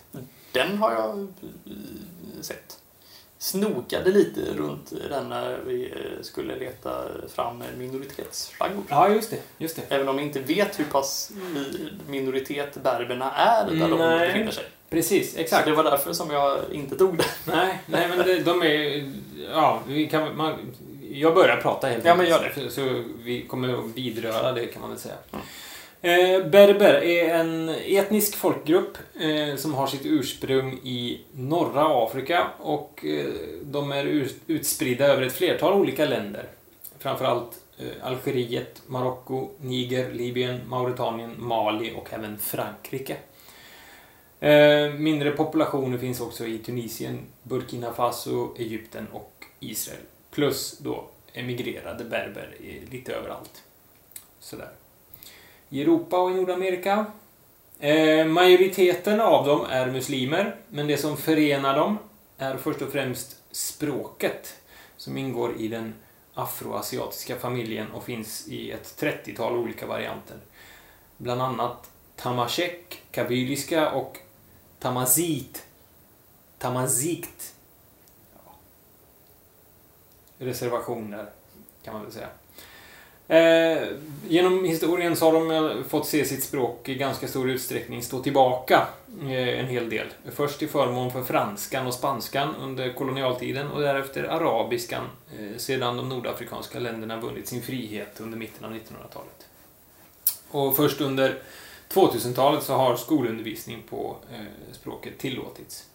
[0.52, 1.72] Den har jag eh,
[2.42, 2.78] sett.
[3.40, 7.04] Snokade lite runt den när vi eh, skulle leta
[7.36, 8.84] fram minoritetsflaggor.
[8.90, 9.38] Ja, just det.
[9.58, 9.82] Just det.
[9.90, 14.28] Även om vi inte vet hur pass mi- minoritet berberna är där de Nej.
[14.28, 14.64] befinner sig.
[14.90, 15.66] Precis, Så exakt.
[15.66, 17.26] det var därför som jag inte tog det.
[17.46, 19.12] Nej, nej men det, de är...
[19.52, 20.38] Ja, vi kan...
[20.38, 20.54] Man,
[21.20, 22.72] jag börjar prata helt Ja, men enkelt, gör det.
[22.72, 25.16] Så, vi kommer att vidröra det kan man väl säga.
[25.34, 25.46] Mm.
[26.02, 33.06] Eh, berber är en etnisk folkgrupp eh, som har sitt ursprung i norra Afrika och
[33.06, 33.26] eh,
[33.62, 36.46] de är utspridda över ett flertal olika länder.
[37.00, 43.16] Framförallt eh, Algeriet, Marocko, Niger, Libyen, Mauritanien, Mali och även Frankrike.
[44.40, 50.02] Eh, mindre populationer finns också i Tunisien, Burkina Faso, Egypten och Israel.
[50.38, 52.56] Plus då emigrerade berber
[52.92, 53.64] lite överallt.
[54.40, 54.70] Sådär.
[55.70, 57.06] I Europa och i Nordamerika.
[57.80, 61.98] Eh, majoriteten av dem är muslimer, men det som förenar dem
[62.38, 64.56] är först och främst språket
[64.98, 65.94] som ingår i den
[66.34, 70.38] afroasiatiska familjen och finns i ett 30-tal olika varianter.
[71.18, 74.18] Bland annat tamashek, kabyliska och
[74.80, 75.66] tamazit.
[76.58, 77.54] Tamazikt.
[80.40, 81.26] Reservationer,
[81.84, 82.30] kan man väl säga.
[83.30, 83.88] Eh,
[84.28, 88.24] genom historien så har de eh, fått se sitt språk i ganska stor utsträckning stå
[88.24, 88.88] tillbaka
[89.22, 90.08] eh, en hel del.
[90.32, 95.04] Först till förmån för franskan och spanskan under kolonialtiden och därefter arabiskan
[95.40, 99.48] eh, sedan de nordafrikanska länderna vunnit sin frihet under mitten av 1900-talet.
[100.52, 101.42] Och först under
[101.94, 105.86] 2000-talet så har skolundervisning på eh, språket tillåtits.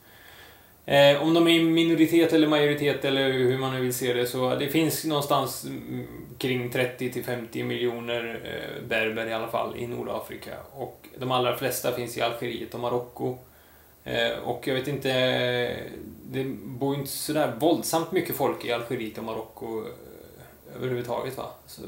[0.87, 4.55] Eh, om de är minoritet eller majoritet eller hur man nu vill se det så
[4.55, 6.07] det finns någonstans mm,
[6.39, 11.57] kring 30 till 50 miljoner eh, berber i alla fall i Nordafrika och de allra
[11.57, 13.39] flesta finns i Algeriet och Marocko.
[14.05, 15.09] Eh, och jag vet inte,
[16.31, 21.51] det bor ju inte sådär våldsamt mycket folk i Algeriet och Marocko eh, överhuvudtaget va?
[21.67, 21.83] Så,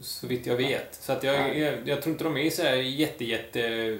[0.00, 0.94] så vitt jag vet.
[0.94, 3.98] Så att jag, jag, jag tror inte de är så här jätte, jätte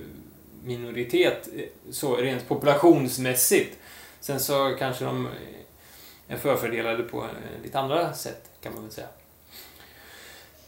[0.65, 3.79] minoritet eh, så rent populationsmässigt.
[4.21, 5.29] Sen så kanske de
[6.29, 9.07] är förfördelade på eh, lite andra sätt, kan man väl säga.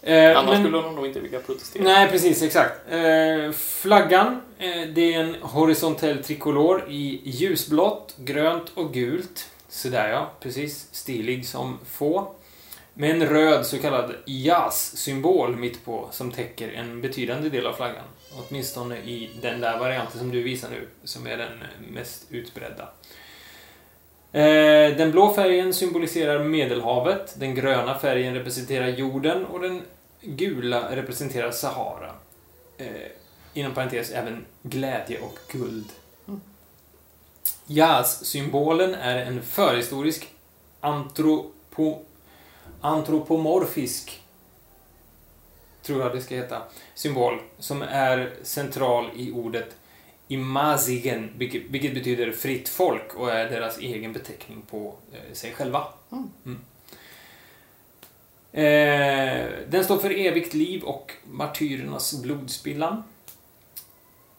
[0.02, 1.82] Eh, Annars men- skulle de nog inte vilja protestera.
[1.84, 2.72] Nej, precis, exakt.
[2.90, 9.48] Eh, flaggan, eh, det är en horisontell trikolor i ljusblått, grönt och gult.
[9.68, 10.88] Sådär ja, precis.
[10.92, 12.34] Stilig som få.
[12.94, 18.04] Med en röd så kallad JAS-symbol mitt på som täcker en betydande del av flaggan.
[18.38, 21.50] Åtminstone i den där varianten som du visar nu, som är den
[21.90, 22.88] mest utbredda.
[24.32, 29.82] Eh, den blå färgen symboliserar Medelhavet, den gröna färgen representerar jorden och den
[30.20, 32.10] gula representerar Sahara.
[32.78, 32.86] Eh,
[33.54, 35.88] inom parentes även glädje och guld.
[37.66, 40.28] Jazz-symbolen är en förhistorisk
[40.80, 41.98] antropo,
[42.80, 44.22] antropomorfisk
[45.82, 46.62] tror jag det ska heta,
[46.94, 49.76] symbol som är central i ordet
[50.28, 55.84] imazigen, vilket, vilket betyder fritt folk och är deras egen beteckning på eh, sig själva.
[56.12, 56.58] Mm.
[58.52, 63.02] Eh, den står för evigt liv och martyrernas blodspillan.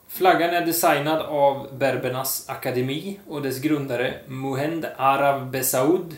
[0.07, 6.17] Flaggan är designad av Berbernas akademi och dess grundare Muhend Arav Besaud,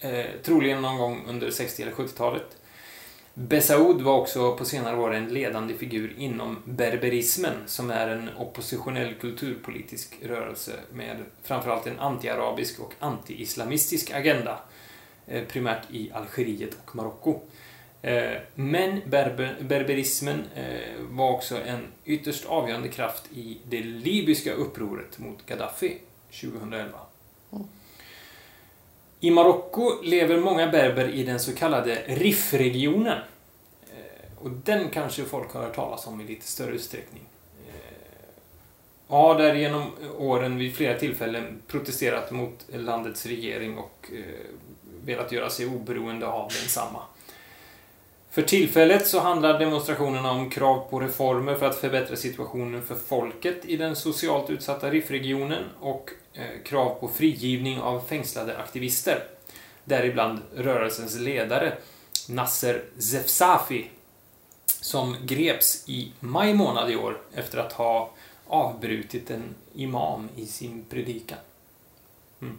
[0.00, 2.56] eh, troligen någon gång under 60 eller 70-talet.
[3.34, 9.14] Besaud var också på senare år en ledande figur inom berberismen, som är en oppositionell
[9.14, 14.58] kulturpolitisk rörelse med framförallt en antiarabisk och anti-islamistisk agenda,
[15.26, 17.40] eh, primärt i Algeriet och Marocko.
[18.02, 25.18] Eh, men berber, berberismen eh, var också en ytterst avgörande kraft i det libyska upproret
[25.18, 25.98] mot Gaddafi
[26.30, 26.98] 2011.
[29.24, 33.18] I Marocko lever många berber i den så kallade Rif-regionen.
[33.90, 37.22] Eh, och den kanske folk har hört talas om i lite större utsträckning.
[37.68, 37.74] Eh,
[39.08, 44.24] ja, där genom åren vid flera tillfällen protesterat mot landets regering och eh,
[45.04, 47.02] velat göra sig oberoende av densamma.
[48.32, 53.64] För tillfället så handlar demonstrationerna om krav på reformer för att förbättra situationen för folket
[53.64, 59.24] i den socialt utsatta Rif-regionen och eh, krav på frigivning av fängslade aktivister.
[59.84, 61.76] Däribland rörelsens ledare
[62.28, 63.90] Nasser Zefsafi
[64.80, 68.10] som greps i maj månad i år efter att ha
[68.46, 71.38] avbrutit en imam i sin predikan.
[72.40, 72.58] Mm.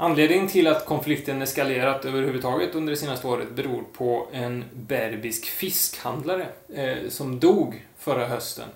[0.00, 6.46] Anledningen till att konflikten eskalerat överhuvudtaget under det senaste året beror på en berbisk fiskhandlare
[6.74, 8.68] eh, som dog förra hösten.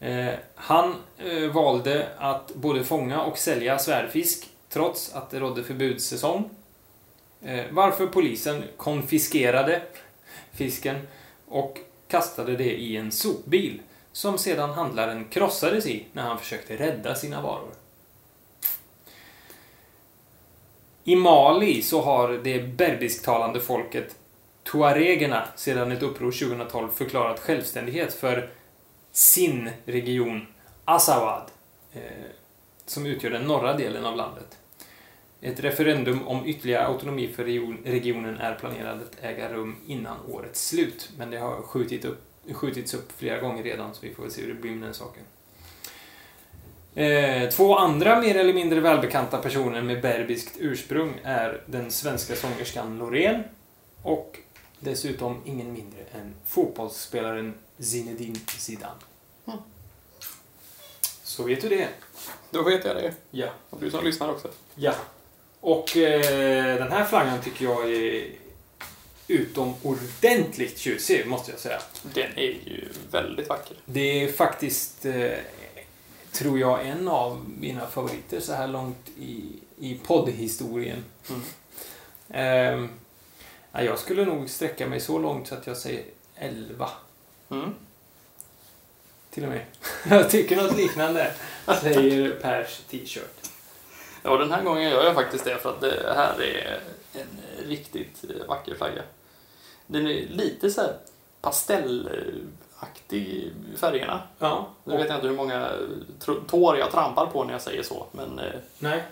[0.00, 6.50] Eh, han eh, valde att både fånga och sälja svärdfisk trots att det rådde förbudssäsong.
[7.42, 9.82] Eh, varför polisen konfiskerade
[10.52, 11.08] fisken
[11.48, 13.80] och kastade det i en sopbil
[14.12, 17.79] som sedan handlaren krossades i när han försökte rädda sina varor.
[21.04, 24.16] I Mali så har det berbisktalande folket
[24.72, 28.50] tuaregerna sedan ett uppror 2012 förklarat självständighet för
[29.12, 30.46] sin region
[30.84, 31.50] Azawad,
[31.92, 32.02] eh,
[32.86, 34.58] som utgör den norra delen av landet.
[35.40, 40.68] Ett referendum om ytterligare autonomi för region, regionen är planerat att äga rum innan årets
[40.68, 42.20] slut, men det har skjutit upp,
[42.52, 44.94] skjutits upp flera gånger redan, så vi får väl se hur det blir med den
[44.94, 45.22] saken.
[46.94, 52.98] Eh, två andra mer eller mindre välbekanta personer med berbiskt ursprung är den svenska sångerskan
[52.98, 53.44] Loreen
[54.02, 54.38] och
[54.80, 58.94] dessutom ingen mindre än fotbollsspelaren Zinedine Zidane.
[59.46, 59.58] Mm.
[61.22, 61.88] Så vet du det.
[62.50, 63.14] Då vet jag det.
[63.30, 63.48] Ja.
[63.70, 64.48] Och du som lyssnar också.
[64.74, 64.94] Ja.
[65.60, 68.24] Och eh, den här flaggan tycker jag är
[69.28, 71.80] utomordentligt tjusig, måste jag säga.
[72.02, 73.76] Den är ju väldigt vacker.
[73.84, 75.30] Det är faktiskt, eh,
[76.32, 79.42] tror jag, en av mina favoriter så här långt i,
[79.78, 81.04] i poddhistorien.
[81.28, 81.42] Mm.
[82.30, 82.90] Ehm,
[83.72, 86.04] ja, jag skulle nog sträcka mig så långt så att jag säger
[86.34, 86.90] 11.
[87.50, 87.74] Mm.
[89.30, 89.64] Till och med.
[90.10, 91.34] Jag tycker något liknande,
[91.80, 93.50] säger Pers t-shirt.
[94.22, 96.80] Ja, den här gången gör jag faktiskt det för att det här är
[97.12, 99.02] en riktigt vacker flagga.
[99.86, 100.96] Den är lite så här
[102.80, 104.22] pastellaktig i färgerna.
[104.38, 104.68] Ja.
[104.84, 105.70] Nu vet jag inte hur många
[106.46, 109.02] tår jag trampar på när jag säger så, men eh, Nej.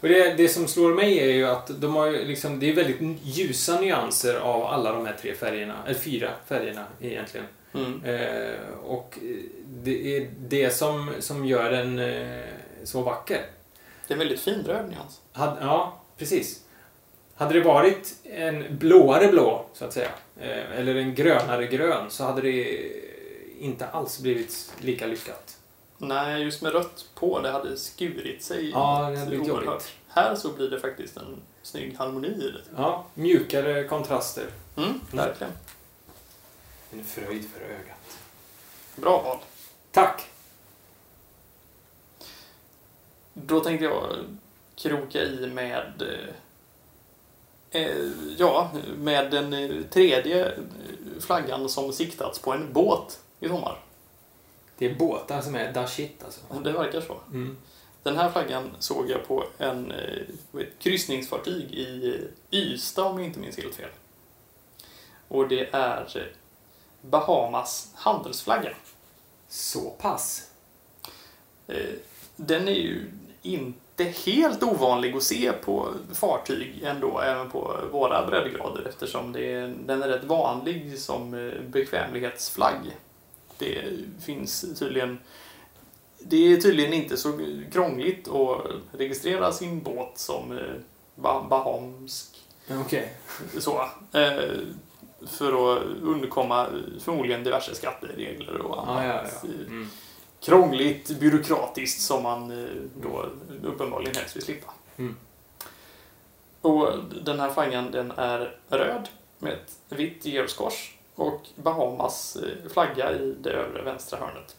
[0.00, 3.20] Och det, det som slår mig är ju att de har liksom, det är väldigt
[3.22, 7.46] ljusa nyanser av alla de här tre färgerna, eller fyra färgerna egentligen.
[7.74, 8.04] mm.
[8.04, 9.18] Eh, och
[9.66, 12.44] det är det som, som gör den eh,
[12.84, 13.46] så vacker.
[14.06, 15.20] det är en väldigt fin röd nyans.
[15.32, 16.60] Had, ja, precis.
[17.34, 20.08] Hade det varit en blåare blå, så att säga,
[20.40, 22.90] eller en grönare grön, så hade det
[23.58, 25.58] inte alls blivit lika lyckat.
[25.98, 28.70] Nej, just med rött på, det hade skurit sig.
[28.70, 29.66] Ja, det hade blivit oerhört.
[29.66, 29.94] jobbigt.
[30.08, 32.60] Här så blir det faktiskt en snygg harmoni i det.
[32.76, 34.46] Ja, mjukare kontraster.
[34.76, 35.52] Mm, verkligen.
[36.92, 38.18] En fröjd för ögat.
[38.96, 39.38] Bra val.
[39.90, 40.22] Tack!
[43.34, 44.16] Då tänkte jag
[44.76, 46.34] kroka i med eh, eh,
[48.38, 50.52] ja, med den eh, tredje eh,
[51.20, 53.78] flaggan som siktats på en båt i sommar.
[54.78, 56.40] Det är båtar som är da shit alltså.
[56.64, 57.20] Det verkar så.
[57.32, 57.56] Mm.
[58.02, 62.08] Den här flaggan såg jag på en, eh, ett kryssningsfartyg i
[62.50, 63.90] eh, Ystad om jag inte minns helt fel.
[65.28, 66.22] Och det är eh,
[67.00, 68.70] Bahamas handelsflagga.
[69.48, 70.50] Så pass.
[71.66, 71.94] Eh,
[72.36, 73.10] Den är ju
[73.42, 79.52] inte inte helt ovanlig att se på fartyg ändå, även på våra breddgrader eftersom det
[79.52, 82.76] är, den är rätt vanlig som eh, bekvämlighetsflagg.
[83.58, 83.84] Det
[84.24, 85.18] finns tydligen
[86.18, 87.38] det är tydligen inte så
[87.72, 88.60] krångligt att
[88.92, 90.64] registrera sin båt som eh,
[91.14, 92.36] ba- bahamsk
[92.70, 93.12] Okej.
[93.58, 93.80] så.
[94.12, 94.50] Eh,
[95.26, 96.66] för att undkomma
[97.00, 99.04] förmodligen diverse skatteregler och Ja, annat.
[99.04, 99.48] ja, ja.
[99.48, 99.88] eh, Mm.
[100.44, 102.68] Krångligt, byråkratiskt som man eh,
[103.02, 103.26] då
[103.62, 104.72] uppenbarligen helst vill slippa.
[104.96, 105.16] Mm.
[106.60, 106.88] Och
[107.22, 113.34] den här flaggan den är röd med ett vitt Georgskors och Bahamas eh, flagga i
[113.40, 114.56] det övre vänstra hörnet.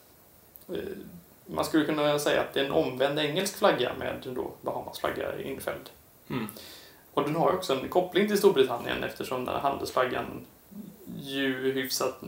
[0.69, 0.97] Eh,
[1.45, 5.41] Man skulle kunna säga att det är en omvänd engelsk flagga med då Bahamas flagga
[5.41, 5.89] infälld.
[6.29, 6.47] Mm.
[7.13, 10.45] Och den har också en koppling till Storbritannien eftersom den här handelsflaggan
[11.21, 12.21] ju hyfsat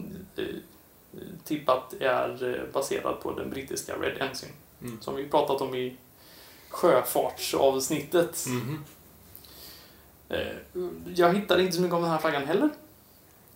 [1.44, 4.52] tippat är eh, baserad på den brittiska Red Ensign.
[4.82, 5.02] Mm.
[5.02, 5.98] Som vi pratat om i
[6.70, 8.46] sjöfartsavsnittet.
[8.48, 8.84] Mhm.
[10.30, 10.48] Eh,
[11.16, 12.70] Jag hittade inte så mycket om den här flaggan heller.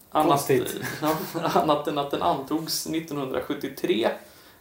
[0.10, 0.50] Annat,
[1.02, 1.18] ja,
[1.54, 4.10] annat än att den antogs 1973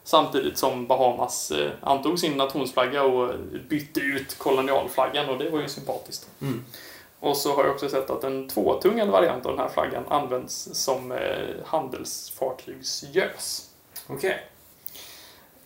[0.05, 3.34] samtidigt som Bahamas eh, antog sin nationsflagga och
[3.68, 6.28] bytte ut kolonialflaggan och det var ju sympatiskt.
[6.41, 6.64] Mm.
[7.20, 10.68] Och så har jag också sett att en tvåtungad variant av den här flaggan används
[10.72, 13.70] som eh, handelsfartygsgös.
[14.06, 14.46] Okej.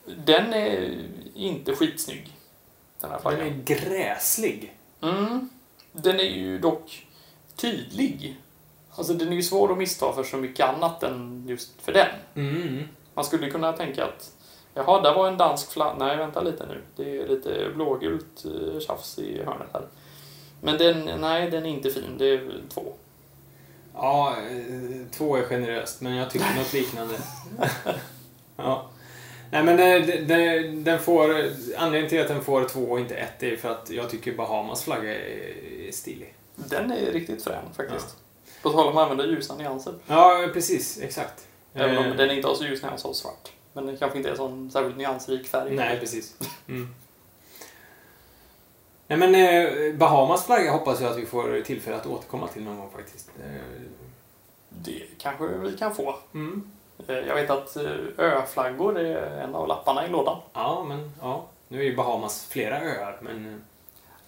[0.07, 0.99] Den är
[1.35, 2.37] inte skitsnygg,
[3.01, 3.47] den här Den flaggan.
[3.47, 4.75] är gräslig.
[5.03, 5.49] Mm.
[5.93, 7.07] Den är ju dock
[7.57, 8.37] tydlig.
[8.97, 12.09] Alltså den är ju svår att missta för så mycket annat än just för den.
[12.35, 12.83] Mm.
[13.15, 14.31] Man skulle kunna tänka att
[14.75, 15.95] Jaha, där var en dansk flagga.
[15.99, 16.83] Nej, vänta lite nu.
[16.97, 19.87] Det är lite blågult eh, tjafs i hörnet här.
[20.65, 22.19] Men den, nej, den är inte fin.
[22.19, 22.93] Det är två.
[23.95, 27.15] Ja, eh, två är generöst, men jag tycker något liknande.
[28.57, 28.91] ja.
[29.51, 31.31] Nej, men eh, den, den får...
[31.77, 34.83] Anledningen till att den får två och inte ett är för att jag tycker Bahamas
[34.83, 36.35] flagga är stilig.
[36.55, 38.17] Den är riktigt frän faktiskt.
[38.63, 39.95] På tal om att använda ljusa nyanser.
[40.07, 41.01] Ja, precis.
[41.03, 41.47] Exakt.
[41.75, 43.53] Även om Eh, den inte har så ljus nyans av svart.
[43.73, 45.77] Men den kanske inte är sån särskilt nyansrik färg.
[45.77, 46.35] Nej, precis.
[46.69, 46.95] Mm.
[49.07, 52.77] Nej, men eh, Bahamas flagga hoppas jag att vi får tillfälle att återkomma till någon
[52.79, 53.31] gång faktiskt.
[53.45, 53.81] Eh,
[54.69, 56.17] Det kanske vi kan få.
[56.35, 56.71] Mm.
[57.09, 60.41] Eh, Jag vet att eh, öflaggor är en av lapparna i lådan.
[60.53, 61.45] Ja, men ja.
[61.69, 63.65] Nu är ju Bahamas flera öar, men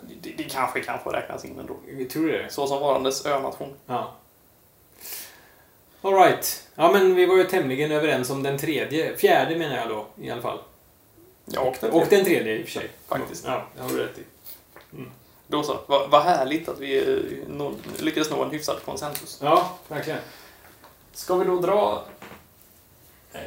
[0.01, 1.77] Det, det kanske kan få räknas in ändå.
[1.87, 2.53] vi tror det.
[2.53, 3.75] Så som varandes önation.
[3.87, 4.13] Ja.
[6.03, 6.69] Alright.
[6.75, 10.31] Ja, men vi var ju tämligen överens om den tredje, fjärde menar jag då i
[10.31, 10.59] alla fall.
[11.45, 12.91] Ja, och den, Och den tredje i och för sig.
[13.09, 13.45] Faktiskt.
[13.47, 14.23] Ja, det har du rätt i.
[15.47, 15.81] Då så.
[15.87, 19.39] Vad vad härligt att vi eh, nå, lyckades nå en hyfsad konsensus.
[19.43, 20.19] Ja, verkligen.
[21.13, 22.05] Ska vi då dra...
[23.33, 23.41] Eh,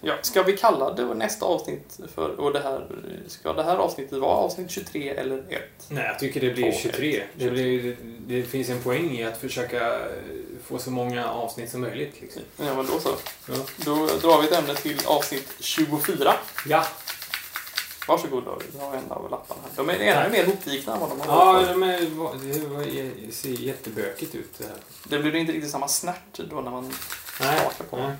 [0.00, 2.40] ja, ska vi kalla det nästa avsnitt för...
[2.40, 2.86] Och det här,
[3.26, 5.62] ska det här avsnittet vara avsnitt 23 eller 1?
[5.88, 7.16] Nej, jag tycker det blir Två, 23.
[7.16, 10.06] ett, Det, blir, det finns en poäng i att försöka eh,
[10.64, 12.20] få så många avsnitt som möjligt.
[12.20, 12.42] Liksom.
[12.56, 13.10] Ja, men då så.
[13.48, 13.54] Ja.
[13.76, 16.34] Då drar vi ett ämne till avsnitt 24.
[16.66, 16.84] ja.
[18.08, 19.70] Varsågod David, du har en av lapparna här.
[19.76, 20.32] De är ännu Tack.
[20.32, 24.76] mer hopvikna än vad de har Ja, de är, det ser jättebökigt ut det här.
[25.08, 26.92] Det blir inte riktigt samma snärt då när man
[27.40, 27.60] Nej.
[27.60, 28.06] smakar på dem.
[28.06, 28.16] Nej.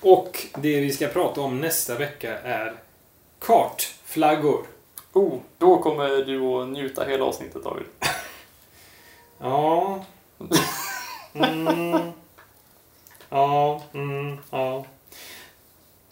[0.00, 2.74] Och det vi ska prata om nästa vecka är
[3.38, 4.66] kartflaggor.
[5.12, 7.86] Oh, då kommer du att njuta hela avsnittet David.
[9.38, 10.04] Ja.
[11.34, 12.12] Mm.
[13.28, 13.82] Ja.
[13.92, 14.38] Mm.
[14.50, 14.84] Ja.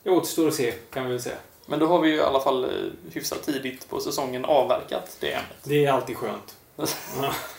[0.02, 1.36] Det återstår att se, kan vi väl säga.
[1.70, 2.70] Men då har vi ju i alla fall eh,
[3.12, 5.56] hyfsat tidigt på säsongen avverkat det ämnet.
[5.62, 6.56] Det är alltid skönt.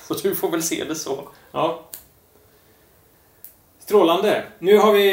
[0.07, 1.27] Så du får väl se det så.
[1.51, 1.83] ja.
[3.79, 4.43] Strålande.
[4.59, 5.07] Nu har vi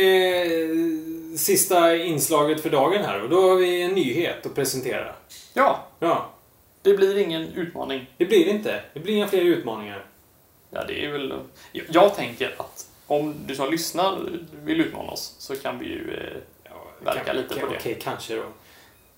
[1.32, 5.14] eh, sista inslaget för dagen här och då har vi en nyhet att presentera.
[5.54, 6.30] Ja, Ja,
[6.82, 8.06] det blir ingen utmaning.
[8.16, 8.82] det blir det inte.
[8.94, 10.04] Det blir inga fler utmaningar.
[10.70, 11.34] Ja, det är väl...
[11.72, 14.18] Jag, jag tänker att om du som lyssnar
[14.62, 16.14] vill utmana oss så kan vi ju...
[16.14, 16.72] Eh,
[17.04, 17.76] Verkar Kan- lite på kan- det.
[17.76, 18.42] Okej, kanske då.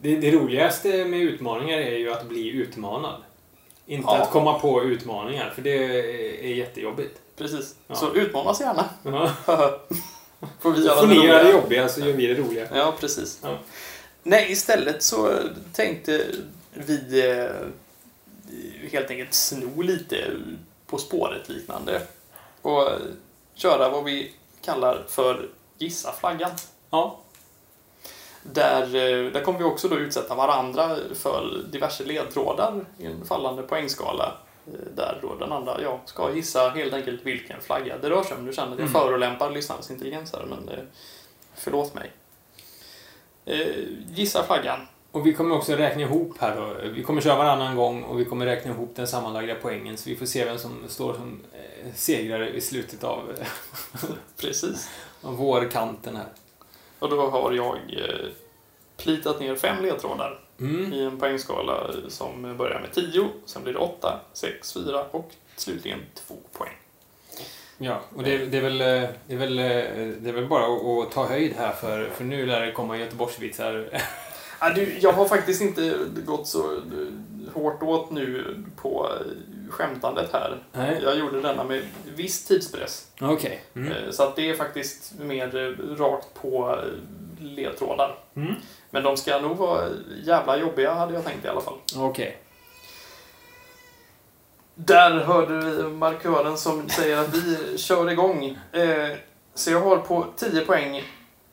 [0.02, 3.22] Det, det roligaste med utmaningar är ju att bli utmanad.
[3.86, 4.18] Inte Ja.
[4.18, 5.74] att komma på utmaningar, för det
[6.50, 7.20] är jättejobbigt.
[7.36, 7.74] precis.
[7.86, 7.94] Ja.
[7.94, 8.88] Så utmana oss gärna.
[9.02, 9.30] Ja.
[10.60, 12.68] får vi göra Får det ni göra det jobbiga så gör vi det roliga.
[12.74, 13.42] Ja, precis.
[14.22, 15.32] Nej, istället så
[15.72, 16.26] tänkte
[16.74, 17.50] vi eh,
[18.92, 20.30] helt enkelt sno lite
[20.86, 22.02] På spåret liknande
[22.62, 22.88] och
[23.54, 24.32] köra vad vi
[24.64, 25.48] kallar för
[25.78, 26.50] Gissa flaggan.
[26.90, 27.18] Ja.
[28.42, 33.62] Där, eh, där kommer vi också då utsätta varandra för diverse ledtrådar i en fallande
[33.62, 34.34] poängskala.
[34.66, 38.36] eh, Där då den andra ja, ska gissa helt enkelt vilken flagga det rör sig
[38.36, 38.46] om.
[38.46, 39.00] Du känner att jag Mm.
[39.02, 40.84] förolämpar lyssnarens intelligens här, men eh,
[41.54, 42.12] förlåt mig.
[44.08, 44.78] Gissa flaggan.
[45.12, 46.88] Och vi kommer också räkna ihop här då.
[46.90, 49.96] Vi kommer köra varannan gång och vi kommer räkna ihop den sammanlagda poängen.
[49.96, 51.40] Så vi får se vem som står som
[51.94, 53.20] segrare i slutet av,
[54.36, 54.88] Precis.
[55.22, 56.26] av vårkanten här.
[57.00, 58.28] Och då har jag eh,
[58.96, 60.92] plitat ner fem ledtrådar Mm.
[60.92, 65.98] i en poängskala som börjar med 10, sen blir det 8, 6, 4 och slutligen
[66.14, 66.72] 2 poäng.
[67.78, 69.64] Ja, och det, det, är väl, eh, det, är väl, eh,
[70.20, 72.98] det är väl bara att, att ta höjd här för, för nu lär det komma
[72.98, 74.00] Göteborgsvitsar.
[74.62, 75.94] Ah, du, jag har faktiskt inte
[76.26, 79.26] gått så eh, hårt åt nu på eh,
[79.70, 80.58] skämtandet här.
[80.72, 81.82] Nej, Jag gjorde denna med
[82.16, 83.08] viss tidspress.
[83.20, 83.62] okej.
[83.76, 83.92] Mm.
[83.92, 88.18] Eh, Så att det är faktiskt mer eh, rakt på eh, ledtrådar.
[88.36, 88.54] Mm.
[88.90, 89.88] Men de ska nog vara
[90.24, 91.74] jävla jobbiga hade jag tänkt i alla fall.
[91.96, 92.38] Okej.
[94.74, 98.58] Där hörde vi markören som säger att vi kör igång.
[99.54, 101.02] Så jag har på 10 poäng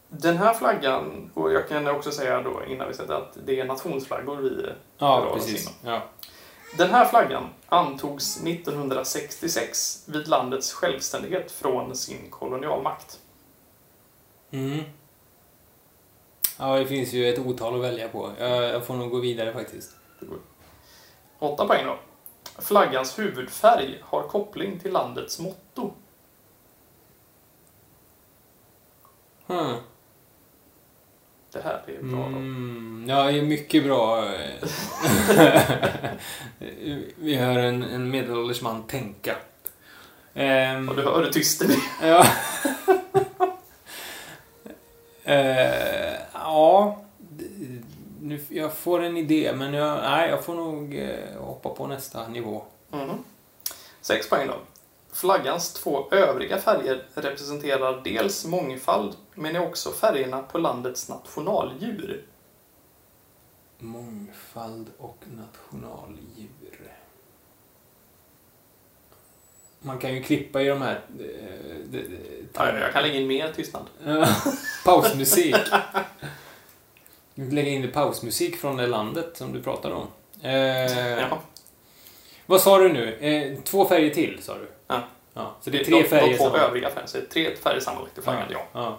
[0.10, 3.66] den här flaggan, och jag kan också säga då innan vi sätter att det är
[3.66, 4.66] nationsflaggor vi
[4.98, 5.62] Ja, rör oss precis.
[5.82, 5.94] inom.
[5.94, 6.02] Ja.
[6.76, 13.20] Den här flaggan antogs 1966 vid landets självständighet från sin kolonialmakt.
[14.52, 14.84] Mm.
[16.60, 18.32] Ja, det finns ju ett otal att välja på.
[18.40, 19.96] Jag, jag får nog gå vidare faktiskt.
[21.40, 21.98] 8 poäng då.
[22.62, 25.92] Flaggans huvudfärg har koppling till landets motto.
[29.48, 29.76] Hmm.
[31.52, 32.26] Det här är bra då.
[32.26, 34.30] Mm, ja, det är mycket bra.
[37.16, 39.36] Vi hör en, en medelålders man tänka.
[40.34, 41.80] Ehm, Och du hör hur tyst det blir.
[42.02, 42.26] ja.
[45.24, 47.02] Eh, ja.
[48.22, 52.28] Nu, jag får en idé, men jag, nej, jag får nog eh, hoppa på nästa
[52.28, 52.64] nivå.
[52.92, 53.24] Mhm.
[54.02, 54.54] Sex poäng då.
[55.14, 62.26] Flaggans två övriga färger representerar dels mångfald, men är också färgerna på landets nationaldjur.
[63.80, 66.92] Mångfald och nationaldjur.
[69.80, 71.02] Man kan ju klippa i de här...
[71.20, 72.18] eh, de- de-
[72.54, 73.86] Ja, jag kan lägga in mer tystnad.
[74.86, 75.56] Pausmusik.
[77.36, 80.08] Lägga in pausmusik från det landet som du pratade om.
[80.42, 80.52] Eh,
[81.20, 81.42] Ja.
[82.46, 83.14] Vad sa du nu?
[83.16, 84.68] Eh, två färger till, sa du?
[84.88, 85.04] Ja.
[85.34, 87.56] ja så det är tre de, färger De två övriga färgerna, så det är tre
[87.56, 88.62] färger sammanlagt i flaggan, ja.
[88.74, 88.98] ja.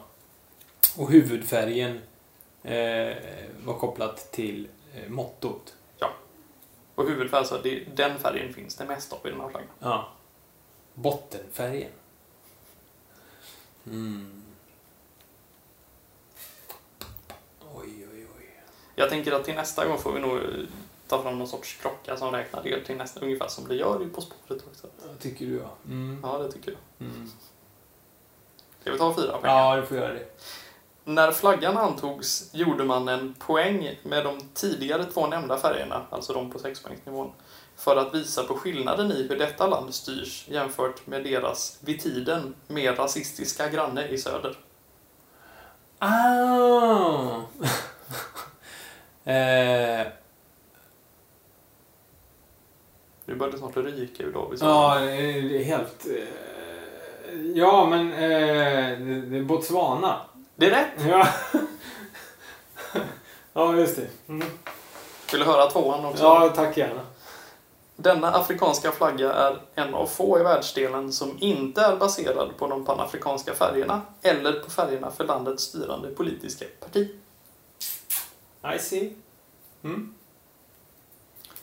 [0.96, 2.00] Och huvudfärgen
[2.62, 3.16] eh,
[3.64, 5.74] var kopplat till eh, mottot.
[6.98, 9.68] Och huvudfärg, så det, den färgen finns det mest av i den här flaggan.
[9.78, 10.08] Ja.
[10.94, 11.90] Bottenfärgen.
[13.86, 14.42] Mm.
[17.74, 18.62] Oj, oj, oj.
[18.94, 20.44] Jag tänker att till nästa gång får vi nog eh,
[21.08, 24.06] ta fram någon sorts klocka som räknar ner till nästa, ungefär som det gör i
[24.06, 24.86] På spåret också.
[25.20, 25.74] Tycker du, ja.
[25.86, 26.20] Mm.
[26.22, 27.08] Ja, det tycker jag.
[27.08, 27.30] Mm.
[28.80, 29.52] Ska vi ta fyra poäng?
[29.52, 30.26] Ja, du får göra det.
[31.08, 36.50] När flaggan antogs gjorde man en poäng med de tidigare två nämnda färgerna, alltså de
[36.50, 37.32] på sexpoängsnivån,
[37.76, 42.54] för att visa på skillnaden i hur detta land styrs jämfört med deras vid tiden
[42.66, 44.58] mer rasistiska granne i söder.
[45.98, 47.40] Ah!
[49.30, 50.06] eh,
[53.24, 56.06] Nu börjar det snart ryka ur Davids ja, det är helt...
[56.06, 60.20] Eh, ja, men eh, Botswana.
[60.58, 61.06] Det är rätt!
[61.08, 61.28] Ja.
[63.52, 64.06] ja, just det.
[64.28, 64.48] Mm.
[65.32, 66.22] Vill du höra tvåan också?
[66.22, 67.00] Ja, tack gärna.
[67.96, 72.84] Denna afrikanska flagga är en av få i världsdelen som inte är baserad på de
[72.84, 77.10] panafrikanska färgerna eller på färgerna för landets styrande politiska parti.
[78.76, 79.12] I see.
[79.84, 80.14] Mm.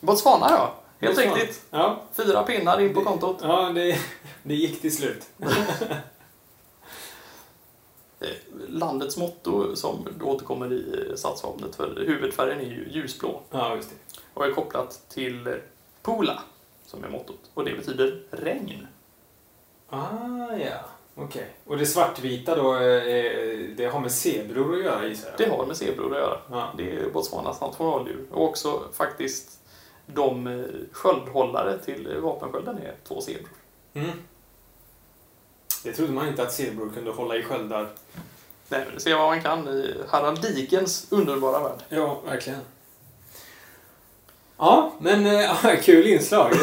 [0.00, 0.74] Botswana, ja.
[1.00, 1.36] Helt Botswana.
[1.36, 1.62] riktigt.
[1.70, 3.38] Ja, Fyra pinnar in på kontot.
[3.42, 3.98] ja det,
[4.42, 5.22] det gick till slut.
[8.76, 14.20] Eh, Landets motto som återkommer i stadsvapnet för huvudfärgen är ju ljusblå Ja, just det.
[14.34, 15.54] och är kopplat till eh,
[16.02, 16.42] Pula
[16.86, 18.86] som är mottot och det betyder regn.
[19.88, 20.76] Ah, ja.
[21.14, 21.46] Okej.
[21.64, 25.38] Och det svartvita då, eh, det har med zebror att göra gissar jag?
[25.38, 26.38] Det har med zebror att göra.
[26.50, 26.72] Ja.
[26.76, 29.60] Det är Botswanas nationaldjur och också faktiskt
[30.06, 33.48] de eh, sköldhållare till eh, vapenskölden är två zebror.
[33.94, 34.10] Mm.
[35.84, 37.88] Det trodde man inte att zebror kunde hålla i sköldar.
[38.68, 41.78] Nej, men se vad man kan i Harald Dikens underbara värld.
[41.88, 42.60] Ja, verkligen.
[44.58, 46.52] Ja, men äh, kul inslag.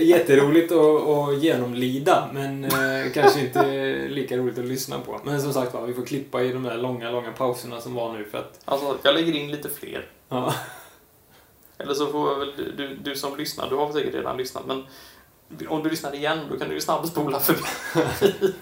[0.00, 3.62] Jätteroligt att, att genomlida, men äh, kanske inte
[4.08, 5.20] lika roligt att lyssna på.
[5.24, 8.12] Men som sagt var, vi får klippa i de där långa, långa pauserna som var
[8.12, 8.60] nu för att...
[8.64, 10.06] Alltså, jag lägger in lite fler.
[10.28, 10.54] Ja,
[11.78, 14.84] Eller så får väl du, du, du som lyssnar, du har säkert redan lyssnat, men
[15.68, 17.60] om du lyssnar igen, då kan du ju snabbspola förbi.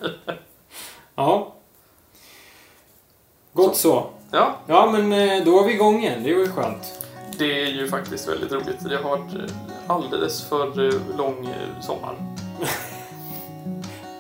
[1.15, 1.56] ja.
[3.57, 4.07] Gott så.
[4.31, 6.23] Ja, Ja, men eh, då är vi igång igen.
[6.25, 7.01] Det var ju skönt.
[7.39, 8.77] det är ju faktiskt väldigt roligt.
[8.89, 11.49] Det har varit eh, alldeles för eh, lång
[11.81, 12.15] sommar.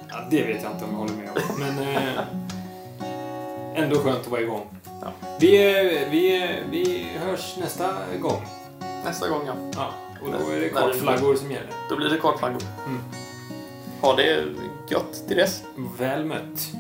[0.09, 1.59] Ja, det vet jag inte om jag håller med om.
[1.59, 1.78] Men
[3.74, 4.66] ändå skönt att vara igång.
[5.03, 5.09] Ja.
[5.41, 5.59] Vi,
[6.11, 7.89] vi, vi hörs nästa
[8.20, 8.43] gång.
[9.05, 9.53] Nästa gång, ja.
[9.74, 9.89] Ja,
[10.22, 11.70] och då är det kartflaggor som gäller.
[11.89, 12.62] Då blir det kartflaggor.
[12.87, 13.01] Mm.
[14.01, 14.45] Ha det
[14.89, 15.62] gött till dess.
[15.99, 16.70] Väl mött.